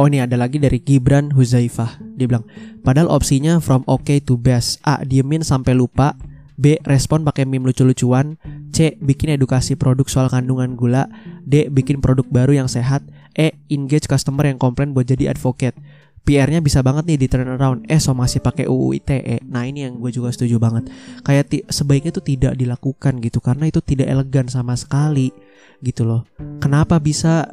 Oh 0.00 0.08
ini 0.08 0.24
ada 0.24 0.40
lagi 0.40 0.56
dari 0.56 0.80
Gibran 0.80 1.36
Huzaifah. 1.36 2.00
Dia 2.16 2.26
bilang 2.26 2.48
Padahal 2.80 3.12
opsinya 3.12 3.60
from 3.60 3.84
okay 3.84 4.18
to 4.24 4.40
best. 4.40 4.80
A. 4.82 5.04
Diemin 5.04 5.44
sampai 5.44 5.76
lupa 5.76 6.16
B. 6.58 6.78
Respon 6.84 7.24
pakai 7.26 7.48
meme 7.48 7.68
lucu-lucuan 7.68 8.36
C. 8.70 8.98
Bikin 9.00 9.34
edukasi 9.36 9.76
produk 9.76 10.06
soal 10.08 10.28
kandungan 10.28 10.74
gula 10.74 11.08
D. 11.42 11.68
Bikin 11.72 12.00
produk 12.04 12.24
baru 12.28 12.64
yang 12.64 12.68
sehat 12.68 13.04
E. 13.36 13.56
Engage 13.72 14.08
customer 14.08 14.48
yang 14.48 14.60
komplain 14.60 14.92
buat 14.92 15.08
jadi 15.08 15.32
advocate 15.32 15.76
PR-nya 16.22 16.62
bisa 16.62 16.86
banget 16.86 17.10
nih 17.10 17.18
di 17.18 17.26
turn 17.26 17.50
around. 17.50 17.82
Eh, 17.90 17.98
so 17.98 18.14
masih 18.14 18.38
pakai 18.38 18.70
UU 18.70 19.02
ITE. 19.02 19.42
Nah, 19.42 19.66
ini 19.66 19.90
yang 19.90 19.98
gue 19.98 20.14
juga 20.14 20.30
setuju 20.30 20.62
banget. 20.62 20.86
Kayak 21.26 21.66
sebaiknya 21.66 22.14
itu 22.14 22.22
tidak 22.22 22.54
dilakukan 22.54 23.18
gitu 23.18 23.42
karena 23.42 23.66
itu 23.66 23.82
tidak 23.82 24.06
elegan 24.06 24.46
sama 24.46 24.78
sekali 24.78 25.34
gitu 25.82 26.06
loh. 26.06 26.22
Kenapa 26.62 27.02
bisa 27.02 27.50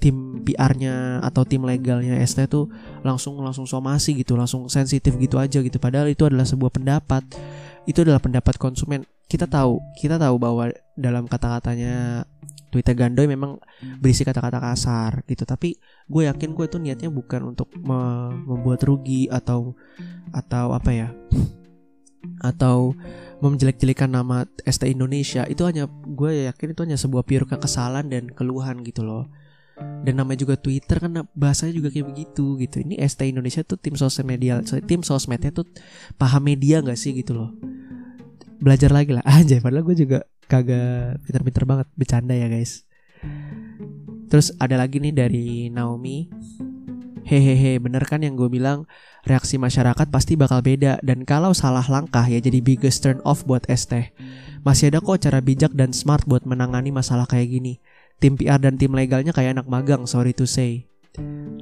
tim 0.00 0.44
PR-nya 0.44 1.20
atau 1.24 1.44
tim 1.44 1.64
legalnya 1.64 2.16
ST 2.24 2.48
tuh 2.48 2.68
langsung 3.04 3.40
langsung 3.40 3.64
somasi 3.64 4.16
gitu, 4.20 4.36
langsung 4.36 4.68
sensitif 4.68 5.16
gitu 5.16 5.40
aja 5.40 5.64
gitu. 5.64 5.80
Padahal 5.80 6.12
itu 6.12 6.28
adalah 6.28 6.44
sebuah 6.44 6.72
pendapat. 6.76 7.24
Itu 7.88 8.02
adalah 8.04 8.20
pendapat 8.20 8.56
konsumen. 8.60 9.06
Kita 9.30 9.46
tahu, 9.46 9.78
kita 9.94 10.18
tahu 10.18 10.36
bahwa 10.42 10.74
dalam 10.98 11.30
kata-katanya 11.30 12.26
Twitter 12.70 12.94
Gandoy 12.94 13.26
memang 13.26 13.58
berisi 13.98 14.26
kata-kata 14.26 14.58
kasar 14.58 15.22
gitu. 15.26 15.42
Tapi 15.46 15.78
gue 16.06 16.22
yakin 16.26 16.54
gue 16.54 16.66
itu 16.66 16.78
niatnya 16.78 17.10
bukan 17.10 17.54
untuk 17.54 17.70
me 17.78 18.30
membuat 18.46 18.82
rugi 18.86 19.26
atau 19.30 19.74
atau 20.34 20.74
apa 20.74 20.90
ya? 20.90 21.08
Atau 22.42 22.98
menjelek-jelekan 23.40 24.10
nama 24.12 24.44
ST 24.66 24.86
Indonesia. 24.86 25.46
Itu 25.46 25.66
hanya 25.66 25.86
gue 25.88 26.50
yakin 26.50 26.74
itu 26.74 26.80
hanya 26.86 26.98
sebuah 26.98 27.22
pure 27.26 27.46
kekesalan 27.46 28.10
dan 28.10 28.30
keluhan 28.30 28.82
gitu 28.82 29.02
loh 29.06 29.30
dan 30.00 30.14
namanya 30.16 30.40
juga 30.48 30.54
Twitter 30.56 30.96
kan 30.96 31.12
bahasanya 31.36 31.76
juga 31.76 31.88
kayak 31.92 32.06
begitu 32.12 32.56
gitu. 32.56 32.80
Ini 32.80 33.00
ST 33.04 33.20
Indonesia 33.28 33.60
tuh 33.60 33.76
tim 33.76 33.94
sosial 33.96 34.24
media 34.24 34.60
tim 34.84 35.04
sosmednya 35.04 35.52
tuh 35.52 35.68
paham 36.16 36.48
media 36.48 36.80
nggak 36.80 36.96
sih 36.96 37.12
gitu 37.12 37.36
loh? 37.36 37.52
Belajar 38.60 38.92
lagi 38.92 39.12
lah. 39.12 39.24
Aja 39.38 39.60
padahal 39.60 39.84
gue 39.84 39.96
juga 39.96 40.18
kagak 40.48 41.20
pinter-pinter 41.28 41.64
banget. 41.68 41.86
Bercanda 41.96 42.32
ya 42.32 42.48
guys. 42.48 42.88
Terus 44.32 44.54
ada 44.56 44.80
lagi 44.80 45.02
nih 45.02 45.12
dari 45.12 45.46
Naomi. 45.68 46.30
Hehehe 47.20 47.76
bener 47.78 48.02
kan 48.08 48.24
yang 48.24 48.34
gue 48.34 48.48
bilang? 48.48 48.88
Reaksi 49.28 49.60
masyarakat 49.60 50.08
pasti 50.08 50.40
bakal 50.40 50.64
beda. 50.64 50.96
Dan 51.04 51.28
kalau 51.28 51.52
salah 51.52 51.84
langkah 51.84 52.24
ya 52.24 52.40
jadi 52.40 52.64
biggest 52.64 53.04
turn 53.04 53.20
off 53.28 53.44
buat 53.44 53.68
ST 53.68 54.16
masih 54.60 54.92
ada 54.92 55.00
kok 55.00 55.24
cara 55.24 55.40
bijak 55.40 55.72
dan 55.72 55.96
smart 55.96 56.28
buat 56.28 56.44
menangani 56.44 56.92
masalah 56.92 57.24
kayak 57.24 57.48
gini 57.48 57.80
tim 58.20 58.36
PR 58.36 58.60
dan 58.60 58.76
tim 58.76 58.92
legalnya 58.92 59.32
kayak 59.32 59.56
anak 59.56 59.66
magang 59.66 60.04
sorry 60.04 60.36
to 60.36 60.44
say. 60.44 60.84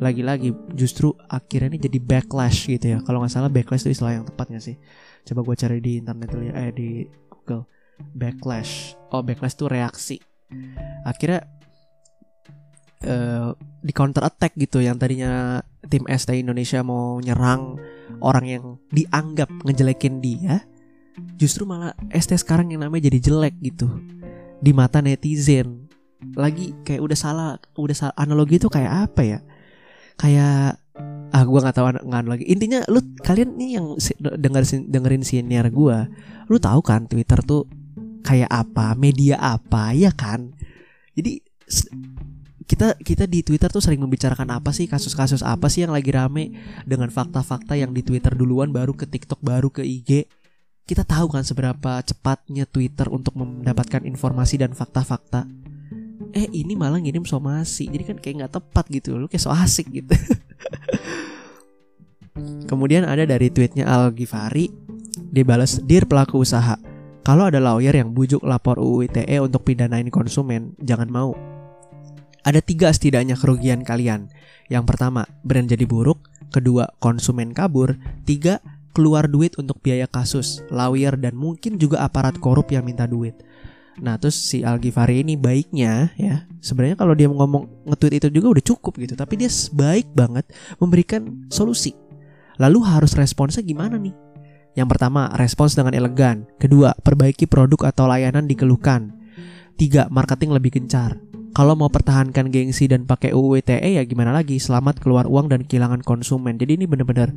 Lagi-lagi 0.03 0.53
justru 0.75 1.15
akhirnya 1.31 1.73
ini 1.73 1.79
jadi 1.81 1.99
backlash 2.03 2.69
gitu 2.69 2.93
ya. 2.93 2.99
Kalau 3.07 3.23
nggak 3.23 3.33
salah 3.33 3.49
backlash 3.49 3.87
itu 3.87 3.95
istilah 3.95 4.21
yang 4.21 4.27
tepat 4.27 4.51
gak 4.53 4.61
sih? 4.63 4.77
Coba 5.25 5.47
gue 5.47 5.57
cari 5.57 5.79
di 5.79 6.03
internet 6.03 6.29
dulu 6.29 6.45
ya 6.51 6.55
eh 6.59 6.71
di 6.75 6.89
Google. 7.31 7.65
Backlash. 7.99 8.99
Oh 9.15 9.23
backlash 9.23 9.57
itu 9.57 9.67
reaksi. 9.71 10.17
Akhirnya 11.07 11.47
uh, 13.07 13.55
di 13.79 13.93
counter 13.95 14.27
attack 14.27 14.59
gitu 14.59 14.83
yang 14.83 14.99
tadinya 14.99 15.63
tim 15.87 16.05
ST 16.11 16.35
Indonesia 16.35 16.83
mau 16.83 17.23
nyerang 17.23 17.79
orang 18.21 18.45
yang 18.45 18.65
dianggap 18.91 19.49
ngejelekin 19.65 20.19
dia 20.19 20.67
justru 21.39 21.67
malah 21.67 21.95
ST 22.11 22.35
sekarang 22.39 22.71
yang 22.75 22.83
namanya 22.83 23.11
jadi 23.11 23.19
jelek 23.31 23.55
gitu. 23.63 23.89
Di 24.59 24.75
mata 24.75 24.99
netizen 24.99 25.88
lagi 26.35 26.75
kayak 26.83 27.03
udah 27.03 27.19
salah 27.19 27.51
udah 27.79 27.97
salah 27.97 28.15
analogi 28.19 28.59
itu 28.59 28.67
kayak 28.67 29.11
apa 29.11 29.23
ya 29.23 29.39
kayak 30.19 30.83
ah 31.31 31.43
gue 31.47 31.61
nggak 31.63 31.77
tahu 31.79 31.87
nggak 32.11 32.23
lagi 32.27 32.45
intinya 32.51 32.83
lu 32.91 32.99
kalian 33.23 33.55
nih 33.55 33.79
yang 33.79 33.87
denger 34.19 34.63
dengerin 34.91 35.23
senior 35.23 35.67
gue 35.71 35.99
lu 36.51 36.57
tahu 36.59 36.81
kan 36.83 37.07
Twitter 37.07 37.39
tuh 37.45 37.69
kayak 38.29 38.51
apa, 38.53 38.93
media 38.93 39.41
apa, 39.41 39.97
ya 39.97 40.13
kan? 40.13 40.53
Jadi 41.17 41.41
kita 42.69 43.01
kita 43.01 43.25
di 43.25 43.41
Twitter 43.41 43.73
tuh 43.73 43.81
sering 43.81 44.05
membicarakan 44.05 44.53
apa 44.53 44.77
sih 44.77 44.85
kasus-kasus 44.85 45.41
apa 45.41 45.73
sih 45.73 45.89
yang 45.89 45.97
lagi 45.97 46.13
rame 46.13 46.53
dengan 46.85 47.09
fakta-fakta 47.09 47.81
yang 47.81 47.97
di 47.97 48.05
Twitter 48.05 48.37
duluan 48.37 48.69
baru 48.69 48.93
ke 48.93 49.09
TikTok 49.09 49.41
baru 49.41 49.73
ke 49.73 49.81
IG. 49.81 50.29
Kita 50.85 51.05
tahu 51.05 51.33
kan 51.33 51.45
seberapa 51.45 52.01
cepatnya 52.05 52.65
Twitter 52.69 53.09
untuk 53.09 53.37
mendapatkan 53.37 54.05
informasi 54.05 54.61
dan 54.61 54.73
fakta-fakta. 54.73 55.49
Eh 56.37 56.47
ini 56.53 56.77
malah 56.77 57.01
ngirim 57.01 57.25
somasi, 57.25 57.89
jadi 57.89 58.15
kan 58.15 58.17
kayak 58.21 58.35
nggak 58.45 58.55
tepat 58.61 58.85
gitu, 58.93 59.17
lu 59.17 59.27
kayak 59.27 59.43
so 59.43 59.53
asik 59.53 59.89
gitu. 59.91 60.13
Kemudian 62.71 63.09
ada 63.09 63.27
dari 63.27 63.51
tweetnya 63.51 63.89
Al 63.89 64.15
Ghifari, 64.15 64.71
dia 65.33 65.43
balas, 65.43 65.83
Dear 65.83 66.07
pelaku 66.07 66.45
usaha, 66.45 66.79
kalau 67.29 67.45
ada 67.45 67.61
lawyer 67.61 67.93
yang 67.93 68.17
bujuk 68.17 68.41
lapor 68.41 68.81
UU 68.81 69.05
ITE 69.05 69.37
untuk 69.45 69.69
pidanain 69.69 70.09
konsumen, 70.09 70.73
jangan 70.81 71.13
mau. 71.13 71.37
Ada 72.41 72.65
tiga 72.65 72.89
setidaknya 72.89 73.37
kerugian 73.37 73.85
kalian. 73.85 74.33
Yang 74.73 74.85
pertama, 74.89 75.29
brand 75.45 75.69
jadi 75.69 75.85
buruk. 75.85 76.25
Kedua, 76.49 76.89
konsumen 76.97 77.53
kabur. 77.53 78.01
Tiga, 78.25 78.65
keluar 78.97 79.29
duit 79.29 79.61
untuk 79.61 79.77
biaya 79.85 80.09
kasus, 80.09 80.65
lawyer, 80.73 81.21
dan 81.21 81.37
mungkin 81.37 81.77
juga 81.77 82.01
aparat 82.01 82.41
korup 82.41 82.73
yang 82.73 82.89
minta 82.89 83.05
duit. 83.05 83.37
Nah 83.99 84.15
terus 84.17 84.39
si 84.39 84.63
Algifari 84.63 85.27
ini 85.27 85.35
baiknya 85.35 86.15
ya 86.15 86.47
sebenarnya 86.63 86.99
kalau 86.99 87.15
dia 87.19 87.27
ngomong 87.27 87.89
nge-tweet 87.91 88.23
itu 88.23 88.29
juga 88.31 88.59
udah 88.59 88.65
cukup 88.65 88.93
gitu 88.99 89.15
tapi 89.19 89.35
dia 89.39 89.51
baik 89.75 90.15
banget 90.15 90.47
memberikan 90.79 91.47
solusi. 91.51 91.95
Lalu 92.59 92.83
harus 92.83 93.15
responsnya 93.15 93.63
gimana 93.63 93.99
nih? 93.99 94.29
Yang 94.79 94.95
pertama, 94.95 95.31
respons 95.35 95.75
dengan 95.75 95.95
elegan. 95.95 96.47
Kedua, 96.59 96.95
perbaiki 96.95 97.51
produk 97.51 97.91
atau 97.91 98.07
layanan 98.07 98.47
dikeluhkan. 98.47 99.11
Tiga, 99.75 100.07
marketing 100.11 100.55
lebih 100.55 100.75
gencar. 100.75 101.19
Kalau 101.51 101.75
mau 101.75 101.91
pertahankan 101.91 102.55
gengsi 102.55 102.87
dan 102.87 103.03
pakai 103.03 103.35
UU 103.35 103.59
ITE 103.59 103.99
ya 103.99 104.03
gimana 104.07 104.31
lagi? 104.31 104.63
Selamat 104.63 105.03
keluar 105.03 105.27
uang 105.27 105.51
dan 105.51 105.67
kehilangan 105.67 106.07
konsumen. 106.07 106.55
Jadi 106.55 106.79
ini 106.79 106.87
benar-benar 106.87 107.35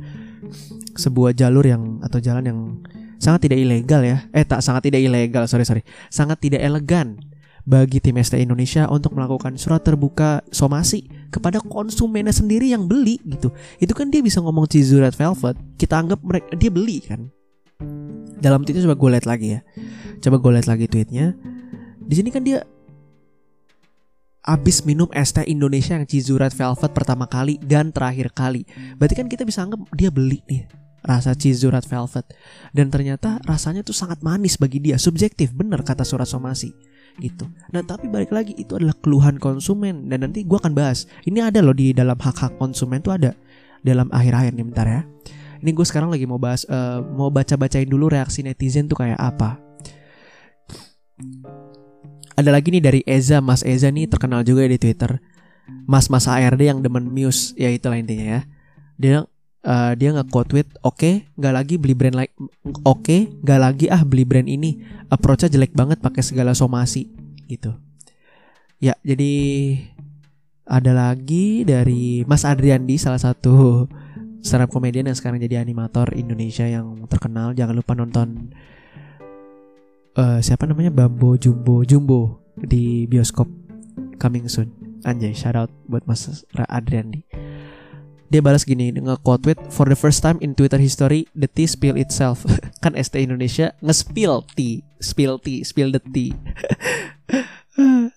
sebuah 0.94 1.34
jalur 1.34 1.66
yang 1.66 1.98
atau 2.04 2.22
jalan 2.22 2.44
yang 2.46 2.58
sangat 3.22 3.46
tidak 3.46 3.62
ilegal 3.62 4.02
ya. 4.02 4.26
Eh 4.34 4.42
tak 4.42 4.66
sangat 4.66 4.90
tidak 4.90 5.06
ilegal, 5.06 5.46
sorry 5.46 5.62
sorry. 5.62 5.86
Sangat 6.10 6.42
tidak 6.42 6.58
elegan 6.58 7.22
bagi 7.62 8.02
tim 8.02 8.18
ST 8.18 8.34
Indonesia 8.42 8.90
untuk 8.90 9.14
melakukan 9.14 9.54
surat 9.54 9.86
terbuka 9.86 10.42
somasi 10.50 11.06
kepada 11.30 11.62
konsumennya 11.62 12.34
sendiri 12.34 12.74
yang 12.74 12.90
beli 12.90 13.22
gitu. 13.22 13.54
Itu 13.78 13.94
kan 13.94 14.10
dia 14.10 14.18
bisa 14.18 14.42
ngomong 14.42 14.66
Cizu 14.66 14.98
Red 14.98 15.14
Velvet, 15.14 15.54
kita 15.78 16.02
anggap 16.02 16.18
mereka 16.26 16.50
dia 16.58 16.70
beli 16.74 16.98
kan. 17.06 17.30
Dalam 18.42 18.66
tweetnya 18.66 18.82
coba 18.90 18.98
gue 18.98 19.10
lihat 19.14 19.26
lagi 19.30 19.48
ya. 19.54 19.60
Coba 20.18 20.42
gue 20.42 20.50
lihat 20.58 20.66
lagi 20.66 20.86
tweetnya. 20.90 21.38
Di 22.02 22.14
sini 22.18 22.34
kan 22.34 22.42
dia 22.42 22.66
abis 24.42 24.82
minum 24.82 25.06
es 25.14 25.30
teh 25.30 25.46
Indonesia 25.46 25.94
yang 25.94 26.02
Cizu 26.02 26.34
Red 26.34 26.58
Velvet 26.58 26.90
pertama 26.90 27.30
kali 27.30 27.62
dan 27.62 27.94
terakhir 27.94 28.34
kali. 28.34 28.66
Berarti 28.98 29.14
kan 29.14 29.30
kita 29.30 29.46
bisa 29.46 29.62
anggap 29.62 29.86
dia 29.94 30.10
beli 30.10 30.42
nih 30.50 30.81
rasa 31.02 31.36
Cizu 31.36 31.68
Red 31.68 31.86
Velvet. 31.86 32.26
Dan 32.70 32.88
ternyata 32.88 33.38
rasanya 33.44 33.82
tuh 33.82 33.94
sangat 33.94 34.22
manis 34.22 34.56
bagi 34.56 34.78
dia. 34.78 34.96
Subjektif, 34.96 35.52
bener 35.52 35.82
kata 35.82 36.06
surat 36.06 36.26
somasi. 36.26 36.72
Gitu. 37.20 37.44
Nah 37.76 37.84
tapi 37.84 38.08
balik 38.08 38.32
lagi 38.32 38.56
itu 38.56 38.72
adalah 38.72 38.96
keluhan 38.96 39.36
konsumen 39.36 40.08
dan 40.08 40.24
nanti 40.24 40.48
gue 40.48 40.56
akan 40.56 40.72
bahas. 40.72 41.04
Ini 41.28 41.52
ada 41.52 41.60
loh 41.60 41.76
di 41.76 41.92
dalam 41.92 42.16
hak-hak 42.16 42.56
konsumen 42.56 43.04
tuh 43.04 43.12
ada 43.12 43.36
dalam 43.84 44.08
akhir-akhir 44.08 44.56
nih 44.56 44.64
bentar 44.64 44.86
ya. 44.88 45.02
Ini 45.60 45.70
gue 45.76 45.86
sekarang 45.86 46.08
lagi 46.08 46.24
mau 46.24 46.40
bahas, 46.40 46.64
uh, 46.66 47.04
mau 47.04 47.28
baca-bacain 47.28 47.86
dulu 47.86 48.10
reaksi 48.10 48.42
netizen 48.42 48.90
tuh 48.90 48.98
kayak 48.98 49.20
apa 49.20 49.60
ada 52.36 52.50
lagi 52.50 52.72
nih 52.72 52.82
dari 52.82 53.00
Eza 53.04 53.38
Mas 53.44 53.62
Eza 53.62 53.92
nih 53.92 54.08
terkenal 54.08 54.42
juga 54.42 54.64
di 54.64 54.80
Twitter 54.80 55.20
Mas 55.86 56.08
Mas 56.08 56.26
ARD 56.26 56.62
yang 56.66 56.80
demen 56.80 57.08
Muse 57.08 57.54
ya 57.54 57.70
itulah 57.70 58.00
intinya 58.00 58.40
ya 58.40 58.40
dia 58.96 59.16
uh, 59.66 59.92
dia 59.96 60.14
nggak 60.14 60.28
quote 60.30 60.48
tweet 60.50 60.68
oke 60.82 60.98
okay, 60.98 61.14
nggak 61.38 61.54
lagi 61.54 61.74
beli 61.78 61.94
brand 61.94 62.16
like 62.16 62.34
oke 62.86 63.02
okay, 63.02 63.30
nggak 63.42 63.60
lagi 63.60 63.86
ah 63.88 64.02
beli 64.06 64.24
brand 64.26 64.46
ini 64.46 64.82
approachnya 65.08 65.50
jelek 65.50 65.74
banget 65.74 65.98
pakai 65.98 66.22
segala 66.22 66.54
somasi 66.54 67.10
gitu 67.46 67.74
ya 68.82 68.98
jadi 69.02 69.32
ada 70.62 70.94
lagi 70.94 71.66
dari 71.66 72.22
Mas 72.24 72.46
Adriandi 72.46 72.96
salah 72.96 73.18
satu 73.18 73.86
stand 74.42 74.70
komedian 74.70 75.10
yang 75.10 75.18
sekarang 75.18 75.38
jadi 75.38 75.62
animator 75.62 76.14
Indonesia 76.14 76.66
yang 76.66 77.06
terkenal 77.06 77.54
jangan 77.54 77.78
lupa 77.78 77.94
nonton 77.94 78.50
uh, 80.18 80.38
siapa 80.42 80.66
namanya 80.66 80.90
Bambo 80.90 81.38
Jumbo 81.38 81.86
Jumbo 81.86 82.42
di 82.58 83.08
bioskop 83.08 83.62
coming 84.20 84.46
soon. 84.48 84.70
Anjay, 85.02 85.34
shout 85.34 85.58
out 85.58 85.70
buat 85.90 86.06
Mas 86.06 86.46
Adriandi. 86.54 87.26
Dia 88.32 88.40
balas 88.40 88.64
gini, 88.64 88.88
nge-quote 88.88 89.44
tweet 89.44 89.60
For 89.68 89.84
the 89.84 89.92
first 89.92 90.24
time 90.24 90.40
in 90.40 90.56
Twitter 90.56 90.80
history, 90.80 91.28
the 91.36 91.44
tea 91.44 91.68
spill 91.68 92.00
itself. 92.00 92.48
Kan 92.82 92.96
ST 92.96 93.20
Indonesia 93.20 93.76
nge-spill 93.84 94.48
tea 94.56 94.80
Spill 94.96 95.36
tea, 95.36 95.60
spill 95.60 95.92
the 95.92 96.00
tea. 96.00 96.32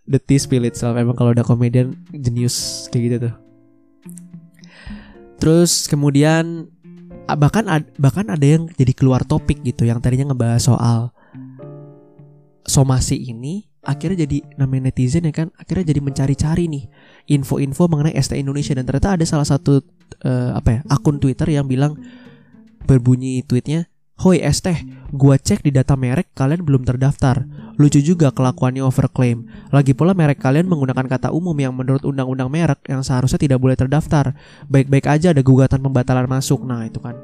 The 0.05 0.19
tea 0.19 0.39
spill 0.39 0.67
itself 0.67 0.95
Emang 0.99 1.15
kalau 1.15 1.31
udah 1.35 1.43
komedian 1.43 1.99
jenius 2.15 2.87
kayak 2.91 3.03
gitu 3.03 3.15
tuh. 3.27 3.35
Terus 5.35 5.91
kemudian 5.91 6.71
bahkan 7.27 7.65
bahkan 7.97 8.29
ada 8.29 8.45
yang 8.45 8.71
jadi 8.71 8.93
keluar 8.95 9.25
topik 9.25 9.65
gitu 9.65 9.83
yang 9.83 9.99
tadinya 9.99 10.31
ngebahas 10.31 10.61
soal 10.63 10.99
somasi 12.63 13.17
ini 13.17 13.65
akhirnya 13.85 14.25
jadi 14.25 14.41
namanya 14.57 14.89
netizen 14.89 15.29
ya 15.29 15.33
kan 15.33 15.53
akhirnya 15.55 15.93
jadi 15.93 16.01
mencari-cari 16.01 16.65
nih 16.65 16.83
info-info 17.29 17.85
mengenai 17.85 18.17
ST 18.17 18.33
Indonesia 18.35 18.73
dan 18.73 18.83
ternyata 18.89 19.15
ada 19.15 19.25
salah 19.29 19.45
satu 19.45 19.85
uh, 20.25 20.51
apa 20.57 20.69
ya 20.69 20.79
akun 20.89 21.21
Twitter 21.21 21.47
yang 21.53 21.69
bilang 21.69 21.95
berbunyi 22.89 23.45
tweetnya 23.45 23.85
Hoi 24.15 24.39
ST, 24.47 24.71
gua 25.11 25.35
cek 25.35 25.59
di 25.59 25.75
data 25.75 25.99
merek 25.99 26.31
kalian 26.31 26.63
belum 26.63 26.87
terdaftar. 26.87 27.43
Lucu 27.75 27.99
juga 27.99 28.31
kelakuannya 28.31 28.79
overclaim. 28.79 29.43
Lagi 29.75 29.91
pula 29.91 30.15
merek 30.15 30.39
kalian 30.39 30.71
menggunakan 30.71 31.03
kata 31.03 31.35
umum 31.35 31.51
yang 31.59 31.75
menurut 31.75 31.99
undang-undang 32.07 32.47
merek 32.47 32.79
yang 32.87 33.03
seharusnya 33.03 33.35
tidak 33.35 33.59
boleh 33.59 33.75
terdaftar. 33.75 34.31
Baik-baik 34.71 35.11
aja 35.11 35.35
ada 35.35 35.43
gugatan 35.43 35.83
pembatalan 35.83 36.31
masuk. 36.31 36.63
Nah, 36.63 36.87
itu 36.87 37.03
kan. 37.03 37.19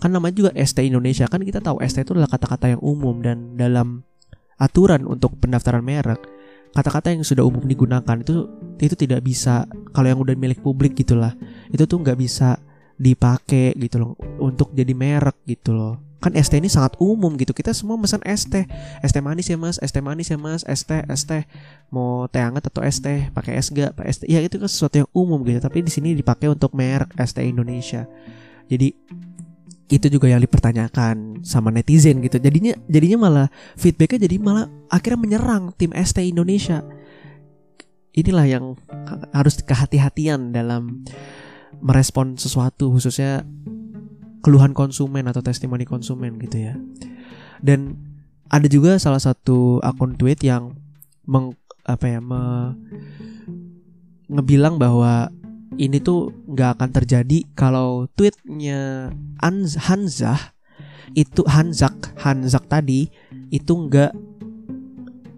Kan 0.00 0.16
namanya 0.16 0.32
juga 0.32 0.50
ST 0.56 0.80
Indonesia. 0.80 1.28
Kan 1.28 1.44
kita 1.44 1.60
tahu 1.60 1.76
ST 1.84 2.08
itu 2.08 2.16
adalah 2.16 2.32
kata-kata 2.32 2.72
yang 2.72 2.80
umum 2.80 3.20
dan 3.20 3.60
dalam 3.60 4.08
aturan 4.60 5.08
untuk 5.08 5.40
pendaftaran 5.40 5.82
merek 5.82 6.20
kata-kata 6.70 7.10
yang 7.10 7.26
sudah 7.26 7.42
umum 7.42 7.66
digunakan 7.66 8.16
itu 8.20 8.46
itu 8.78 8.94
tidak 8.94 9.26
bisa 9.26 9.66
kalau 9.90 10.06
yang 10.06 10.20
udah 10.22 10.38
milik 10.38 10.62
publik 10.62 10.94
gitulah 10.94 11.34
itu 11.74 11.82
tuh 11.82 11.98
nggak 11.98 12.18
bisa 12.20 12.62
dipakai 13.00 13.72
gitu 13.80 13.96
loh 13.96 14.12
untuk 14.36 14.76
jadi 14.76 14.92
merek 14.92 15.40
gitu 15.48 15.72
loh. 15.72 15.96
Kan 16.20 16.36
ST 16.36 16.52
ini 16.52 16.68
sangat 16.68 17.00
umum 17.00 17.32
gitu 17.40 17.56
kita 17.56 17.72
semua 17.72 17.96
pesan 17.96 18.20
ST 18.20 18.68
ST 19.00 19.16
manis 19.24 19.48
ya 19.48 19.56
mas 19.56 19.80
ST 19.80 20.04
manis 20.04 20.28
ya 20.28 20.36
mas 20.36 20.68
ST 20.68 21.08
ST 21.08 21.48
mau 21.88 22.28
teh 22.28 22.44
hangat 22.44 22.68
atau 22.68 22.84
ST 22.84 23.32
pakai 23.32 23.56
es 23.56 23.72
gak 23.72 23.96
ST 23.96 24.28
ya 24.28 24.44
itu 24.44 24.60
kan 24.60 24.68
sesuatu 24.68 25.00
yang 25.00 25.08
umum 25.16 25.40
gitu 25.48 25.64
tapi 25.64 25.80
di 25.80 25.88
sini 25.88 26.12
dipakai 26.12 26.52
untuk 26.52 26.76
merek 26.76 27.16
ST 27.16 27.40
Indonesia. 27.40 28.04
Jadi 28.68 28.92
itu 29.90 30.06
juga 30.06 30.30
yang 30.30 30.38
dipertanyakan 30.38 31.42
sama 31.42 31.74
netizen 31.74 32.22
gitu. 32.22 32.38
Jadinya 32.38 32.78
jadinya 32.86 33.18
malah 33.26 33.46
feedbacknya 33.74 34.30
jadi 34.30 34.36
malah 34.38 34.70
akhirnya 34.86 35.18
menyerang 35.18 35.74
tim 35.74 35.90
ST 35.90 36.22
Indonesia. 36.22 36.86
Inilah 38.14 38.46
yang 38.46 38.64
harus 39.34 39.58
kehati-hatian 39.62 40.54
dalam 40.54 41.02
merespon 41.82 42.38
sesuatu 42.38 42.94
khususnya 42.94 43.42
keluhan 44.46 44.72
konsumen 44.72 45.26
atau 45.26 45.42
testimoni 45.42 45.82
konsumen 45.82 46.38
gitu 46.38 46.70
ya. 46.70 46.74
Dan 47.58 47.98
ada 48.50 48.66
juga 48.66 48.98
salah 48.98 49.20
satu 49.20 49.78
akun 49.82 50.14
tweet 50.18 50.42
yang 50.42 50.74
meng, 51.26 51.54
apa 51.86 52.06
ya 52.06 52.18
me, 52.18 52.74
ngebilang 54.26 54.78
bahwa 54.78 55.30
ini 55.78 56.02
tuh 56.02 56.34
nggak 56.50 56.70
akan 56.78 56.90
terjadi 56.90 57.38
kalau 57.54 58.10
tweetnya 58.18 59.14
Hanzah 59.78 60.54
itu 61.14 61.42
Hanzak 61.46 62.14
Hanzak 62.18 62.66
tadi 62.66 63.10
itu 63.50 63.72
nggak 63.74 64.12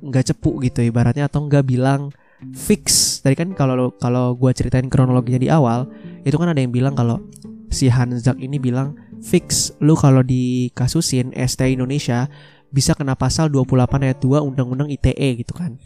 nggak 0.02 0.24
cepu 0.32 0.60
gitu 0.64 0.84
ibaratnya 0.84 1.28
atau 1.28 1.44
nggak 1.44 1.64
bilang 1.68 2.12
fix. 2.50 3.18
Tadi 3.22 3.38
kan 3.38 3.54
kalau 3.54 3.94
kalau 3.96 4.34
gue 4.34 4.50
ceritain 4.50 4.90
kronologinya 4.90 5.38
di 5.38 5.48
awal 5.48 5.86
itu 6.26 6.34
kan 6.34 6.50
ada 6.50 6.58
yang 6.58 6.74
bilang 6.74 6.98
kalau 6.98 7.22
si 7.70 7.86
Hanzak 7.86 8.36
ini 8.42 8.58
bilang 8.58 8.98
fix 9.22 9.70
lu 9.78 9.94
kalau 9.94 10.20
dikasusin 10.26 11.30
ST 11.32 11.62
Indonesia 11.70 12.26
bisa 12.74 12.96
kena 12.98 13.14
pasal 13.14 13.52
28 13.52 14.02
ayat 14.02 14.18
2 14.18 14.42
Undang-Undang 14.42 14.90
ITE 14.90 15.44
gitu 15.44 15.54
kan 15.54 15.78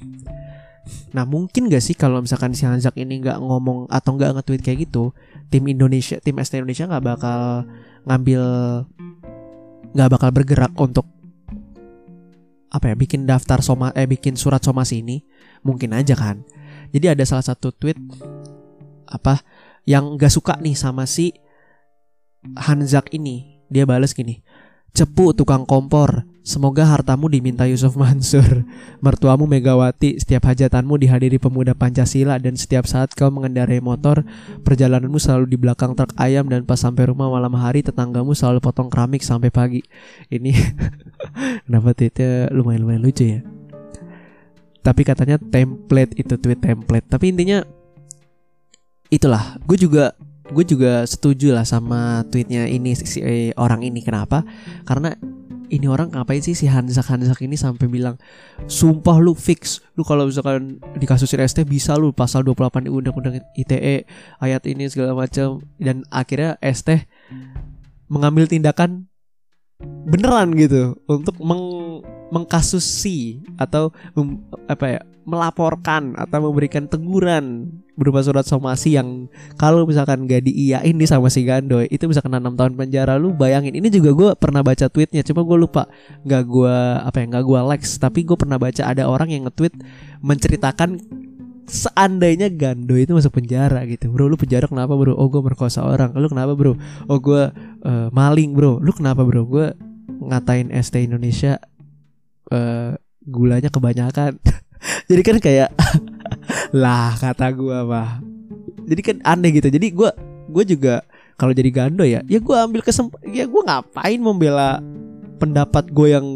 Nah 1.15 1.27
mungkin 1.27 1.67
gak 1.67 1.83
sih 1.83 1.99
kalau 1.99 2.23
misalkan 2.23 2.55
si 2.55 2.63
Hanzak 2.63 2.95
ini 2.99 3.19
nggak 3.19 3.43
ngomong 3.43 3.91
atau 3.91 4.15
nggak 4.15 4.39
nge-tweet 4.39 4.63
kayak 4.63 4.79
gitu, 4.87 5.11
tim 5.51 5.67
Indonesia, 5.67 6.19
tim 6.23 6.39
ST 6.39 6.63
Indonesia 6.63 6.87
nggak 6.87 7.05
bakal 7.05 7.41
ngambil, 8.07 8.43
nggak 9.95 10.11
bakal 10.11 10.31
bergerak 10.31 10.73
untuk 10.79 11.07
apa 12.71 12.93
ya, 12.93 12.95
bikin 12.99 13.25
daftar 13.25 13.63
soma, 13.65 13.91
eh 13.97 14.05
bikin 14.05 14.37
surat 14.37 14.61
somasi 14.61 15.01
ini, 15.01 15.25
mungkin 15.65 15.97
aja 15.97 16.13
kan. 16.13 16.45
Jadi 16.93 17.07
ada 17.09 17.25
salah 17.25 17.47
satu 17.47 17.73
tweet 17.73 17.97
apa 19.07 19.43
yang 19.87 20.19
gak 20.19 20.35
suka 20.35 20.59
nih 20.59 20.75
sama 20.75 21.07
si 21.07 21.31
Hanzak 22.55 23.11
ini, 23.15 23.63
dia 23.71 23.87
balas 23.87 24.15
gini, 24.15 24.43
cepu 24.95 25.35
tukang 25.35 25.67
kompor, 25.67 26.27
Semoga 26.47 26.87
hartamu 26.87 27.27
diminta 27.27 27.67
Yusuf 27.67 27.99
Mansur. 27.99 28.63
Mertuamu 29.05 29.51
Megawati 29.51 30.15
Setiap 30.23 30.47
hajatanmu 30.47 30.95
dihadiri 30.95 31.43
pemuda 31.43 31.75
Pancasila 31.75 32.39
Dan 32.39 32.55
setiap 32.55 32.87
saat 32.87 33.11
kau 33.19 33.35
mengendarai 33.35 33.83
motor 33.83 34.23
Perjalananmu 34.63 35.19
selalu 35.19 35.51
di 35.51 35.59
belakang 35.59 35.99
truk 35.99 36.15
ayam 36.15 36.47
Dan 36.47 36.63
pas 36.63 36.79
sampai 36.79 37.11
rumah 37.11 37.27
malam 37.27 37.51
hari 37.59 37.83
Tetanggamu 37.83 38.31
selalu 38.31 38.63
potong 38.63 38.87
keramik 38.87 39.27
sampai 39.27 39.51
pagi. 39.51 39.83
Ini 40.31 40.55
Kenapa 41.67 41.91
tweetnya 41.99 42.47
lumayan-lumayan 42.55 43.03
lucu 43.03 43.27
ya? 43.27 43.41
Tapi 44.87 45.03
katanya 45.03 45.43
template 45.43 46.15
itu 46.15 46.39
tweet 46.39 46.63
template. 46.63 47.11
Tapi 47.11 47.35
intinya 47.35 47.67
Itulah. 49.11 49.59
Gue 49.67 49.75
juga 49.75 50.15
gue 50.47 50.63
juga 50.63 51.03
setuju 51.11 51.51
lah 51.51 51.67
sama 51.67 52.23
tweetnya 52.31 52.71
ini 52.71 52.95
si 52.95 53.19
eh, 53.19 53.51
orang 53.59 53.83
ini. 53.83 53.99
Kenapa? 53.99 54.47
Karena 54.87 55.11
ini 55.69 55.87
orang 55.91 56.15
ngapain 56.15 56.43
sih 56.43 56.55
si 56.55 56.71
Hanzak 56.71 57.11
Hanzak 57.11 57.43
ini 57.43 57.59
sampai 57.59 57.91
bilang 57.91 58.17
sumpah 58.71 59.19
lu 59.19 59.35
fix 59.35 59.83
lu 59.99 60.07
kalau 60.07 60.27
misalkan 60.29 60.79
di 60.99 61.07
kasus 61.09 61.35
ST 61.35 61.67
bisa 61.67 61.99
lu 61.99 62.15
pasal 62.15 62.47
28 62.47 62.87
di 62.87 62.91
undang-undang 62.91 63.43
ITE 63.59 64.07
ayat 64.39 64.63
ini 64.67 64.87
segala 64.87 65.17
macam 65.17 65.63
dan 65.79 66.07
akhirnya 66.11 66.59
ST 66.63 67.07
mengambil 68.07 68.47
tindakan 68.47 69.11
beneran 70.07 70.55
gitu 70.57 70.97
untuk 71.11 71.37
meng 71.43 72.01
mengkasusi 72.27 73.45
atau 73.55 73.95
mem, 74.19 74.43
apa 74.67 74.99
ya 74.99 75.01
melaporkan 75.27 76.19
atau 76.19 76.51
memberikan 76.51 76.91
teguran 76.91 77.71
berupa 77.97 78.21
surat 78.21 78.45
somasi 78.45 78.95
yang 78.95 79.27
kalau 79.57 79.89
misalkan 79.89 80.29
gak 80.29 80.45
diiyain 80.45 80.93
nih 80.93 81.09
sama 81.09 81.33
si 81.33 81.43
Gandoy 81.49 81.89
itu 81.89 82.05
bisa 82.05 82.21
kena 82.21 82.39
enam 82.39 82.55
tahun 82.55 82.77
penjara. 82.77 83.17
Lu 83.17 83.33
bayangin 83.33 83.73
ini 83.73 83.89
juga 83.89 84.13
gue 84.13 84.29
pernah 84.37 84.61
baca 84.61 84.87
tweetnya 84.93 85.25
cuma 85.25 85.43
gue 85.43 85.57
lupa. 85.57 85.89
Nggak 86.23 86.43
gue 86.45 86.77
apa 87.03 87.17
ya 87.19 87.25
nggak 87.33 87.45
gue 87.45 87.61
likes 87.75 87.91
tapi 87.97 88.23
gue 88.23 88.37
pernah 88.37 88.61
baca 88.61 88.83
ada 88.85 89.09
orang 89.09 89.33
yang 89.33 89.49
nge-tweet 89.49 89.75
menceritakan 90.21 91.01
seandainya 91.67 92.47
Gando 92.53 92.95
itu 92.95 93.13
masuk 93.13 93.43
penjara 93.43 93.83
gitu. 93.91 94.13
Bro 94.13 94.31
lu 94.31 94.39
penjara 94.39 94.71
kenapa 94.71 94.95
bro? 94.95 95.17
Oh 95.19 95.27
gue 95.27 95.43
merkosa 95.43 95.83
orang. 95.83 96.15
Lu 96.15 96.31
kenapa 96.31 96.55
bro? 96.55 96.79
Oh 97.11 97.19
gue 97.19 97.51
uh, 97.83 98.09
maling 98.15 98.55
bro. 98.55 98.79
Lu 98.79 98.95
kenapa 98.95 99.27
bro? 99.27 99.43
Gue 99.45 99.75
ngatain 100.23 100.71
ST 100.71 101.03
Indonesia 101.03 101.59
uh, 102.55 102.95
gulanya 103.27 103.69
kebanyakan. 103.69 104.39
Jadi 105.11 105.23
kan 105.27 105.37
kayak 105.43 105.69
lah 106.75 107.15
kata 107.19 107.53
gue 107.55 107.79
mah 107.87 108.23
jadi 108.87 109.01
kan 109.03 109.17
aneh 109.27 109.51
gitu. 109.59 109.69
Jadi 109.69 109.87
gue 109.93 110.11
gue 110.47 110.65
juga 110.65 111.03
kalau 111.37 111.53
jadi 111.53 111.69
gando 111.75 112.07
ya 112.07 112.23
ya 112.25 112.39
gue 112.39 112.57
ambil 112.57 112.81
kesempatan 112.81 113.27
ya 113.35 113.45
gue 113.45 113.63
ngapain 113.67 114.21
membela 114.23 114.81
pendapat 115.37 115.93
gue 115.93 116.09
yang 116.17 116.27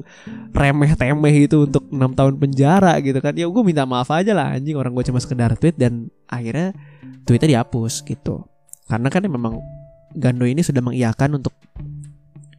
remeh 0.53 0.93
temeh 0.93 1.49
itu 1.49 1.65
untuk 1.65 1.89
enam 1.89 2.13
tahun 2.13 2.37
penjara 2.37 2.99
gitu 3.01 3.23
kan. 3.23 3.33
Ya 3.39 3.47
gue 3.47 3.63
minta 3.65 3.87
maaf 3.87 4.11
aja 4.13 4.35
lah 4.35 4.53
anjing. 4.53 4.77
Orang 4.77 4.93
gue 4.99 5.07
cuma 5.07 5.23
sekedar 5.23 5.55
tweet 5.57 5.79
dan 5.79 6.11
akhirnya 6.27 6.75
tweetnya 7.25 7.59
dihapus 7.59 8.05
gitu. 8.05 8.45
Karena 8.91 9.09
kan 9.09 9.25
ya 9.25 9.31
memang 9.31 9.63
Gando 10.11 10.43
ini 10.43 10.59
sudah 10.59 10.83
mengiyakan 10.83 11.39
untuk 11.39 11.55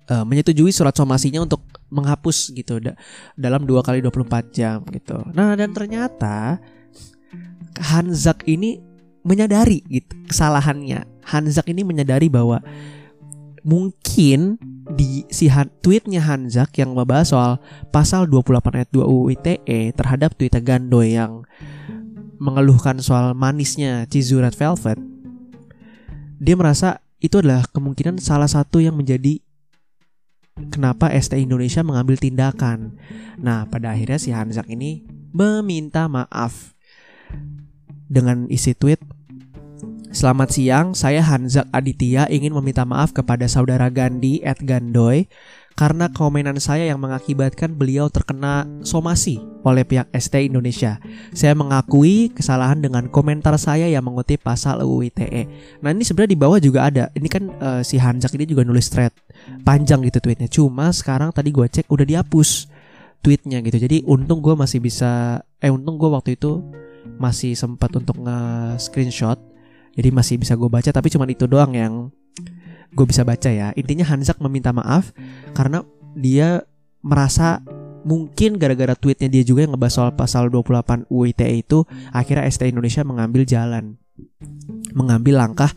uh, 0.08 0.24
menyetujui 0.24 0.72
surat 0.72 0.96
somasinya 0.96 1.44
untuk 1.44 1.68
menghapus 1.92 2.56
gitu 2.56 2.80
da 2.80 2.96
dalam 3.36 3.68
dua 3.68 3.84
kali 3.84 4.00
24 4.00 4.56
jam 4.56 4.80
gitu. 4.88 5.20
Nah 5.36 5.60
dan 5.60 5.76
ternyata 5.76 6.64
Hanzak 7.80 8.44
ini 8.50 8.82
menyadari 9.22 9.86
gitu 9.88 10.12
kesalahannya. 10.28 11.06
Hanzak 11.24 11.70
ini 11.70 11.86
menyadari 11.86 12.28
bahwa 12.28 12.60
mungkin 13.62 14.58
di 14.92 15.24
si 15.30 15.48
Han, 15.48 15.70
tweetnya 15.86 16.26
Hanzak 16.26 16.74
yang 16.82 16.98
membahas 16.98 17.32
soal 17.32 17.52
pasal 17.94 18.26
28 18.28 18.82
ayat 18.82 18.90
2 18.90 19.06
UU 19.06 19.26
ITE 19.38 19.94
terhadap 19.94 20.34
tweet 20.36 20.58
Gando 20.66 21.06
yang 21.06 21.46
mengeluhkan 22.42 22.98
soal 22.98 23.38
manisnya 23.38 24.10
Cizu 24.10 24.42
Red 24.42 24.58
Velvet 24.58 25.12
dia 26.42 26.58
merasa 26.58 27.06
itu 27.22 27.38
adalah 27.38 27.70
kemungkinan 27.70 28.18
salah 28.18 28.50
satu 28.50 28.82
yang 28.82 28.98
menjadi 28.98 29.38
kenapa 30.74 31.14
ST 31.14 31.38
Indonesia 31.38 31.86
mengambil 31.86 32.18
tindakan. 32.18 32.98
Nah, 33.38 33.70
pada 33.70 33.94
akhirnya 33.94 34.18
si 34.18 34.34
Hanzak 34.34 34.66
ini 34.74 35.06
meminta 35.30 36.10
maaf 36.10 36.74
dengan 38.12 38.52
isi 38.52 38.76
tweet 38.76 39.00
Selamat 40.12 40.52
siang, 40.52 40.92
saya 40.92 41.24
Hanzak 41.24 41.72
Aditya 41.72 42.28
ingin 42.28 42.52
meminta 42.52 42.84
maaf 42.84 43.16
kepada 43.16 43.48
saudara 43.48 43.88
Gandhi 43.88 44.44
at 44.44 44.60
Gandoy 44.60 45.24
karena 45.80 46.12
komenan 46.12 46.60
saya 46.60 46.84
yang 46.84 47.00
mengakibatkan 47.00 47.80
beliau 47.80 48.12
terkena 48.12 48.68
somasi 48.84 49.40
oleh 49.64 49.88
pihak 49.88 50.12
ST 50.12 50.36
Indonesia. 50.36 51.00
Saya 51.32 51.56
mengakui 51.56 52.28
kesalahan 52.36 52.84
dengan 52.84 53.08
komentar 53.08 53.56
saya 53.56 53.88
yang 53.88 54.04
mengutip 54.04 54.44
pasal 54.44 54.84
UU 54.84 55.16
ITE. 55.16 55.48
Nah 55.80 55.96
ini 55.96 56.04
sebenarnya 56.04 56.36
di 56.36 56.40
bawah 56.44 56.60
juga 56.60 56.92
ada. 56.92 57.08
Ini 57.16 57.28
kan 57.32 57.44
uh, 57.48 57.82
si 57.82 57.96
Hanzak 57.96 58.36
ini 58.36 58.44
juga 58.44 58.68
nulis 58.68 58.92
thread 58.92 59.16
panjang 59.64 60.04
gitu 60.04 60.20
tweetnya. 60.20 60.52
Cuma 60.52 60.92
sekarang 60.92 61.32
tadi 61.32 61.56
gue 61.56 61.72
cek 61.72 61.88
udah 61.88 62.04
dihapus 62.04 62.68
tweetnya 63.24 63.64
gitu. 63.64 63.80
Jadi 63.80 64.04
untung 64.04 64.44
gue 64.44 64.60
masih 64.60 64.84
bisa, 64.84 65.40
eh 65.64 65.72
untung 65.72 65.96
gue 65.96 66.12
waktu 66.12 66.36
itu 66.36 66.60
masih 67.18 67.54
sempat 67.58 67.94
untuk 67.98 68.22
nge-screenshot 68.22 69.40
jadi 69.96 70.10
masih 70.14 70.40
bisa 70.40 70.56
gue 70.56 70.70
baca 70.70 70.90
tapi 70.90 71.12
cuma 71.12 71.28
itu 71.28 71.46
doang 71.46 71.74
yang 71.76 71.94
gue 72.92 73.06
bisa 73.08 73.24
baca 73.24 73.48
ya 73.48 73.72
intinya 73.80 74.04
Hanzak 74.08 74.40
meminta 74.44 74.76
maaf 74.76 75.16
karena 75.56 75.84
dia 76.16 76.68
merasa 77.02 77.64
mungkin 78.02 78.58
gara-gara 78.58 78.98
tweetnya 78.98 79.30
dia 79.30 79.44
juga 79.46 79.64
yang 79.66 79.78
ngebahas 79.78 79.94
soal 79.94 80.12
pasal 80.18 80.50
28 80.50 81.08
UITE 81.08 81.48
itu 81.54 81.86
akhirnya 82.12 82.50
ST 82.50 82.66
Indonesia 82.66 83.06
mengambil 83.06 83.46
jalan 83.46 84.02
mengambil 84.92 85.40
langkah 85.40 85.72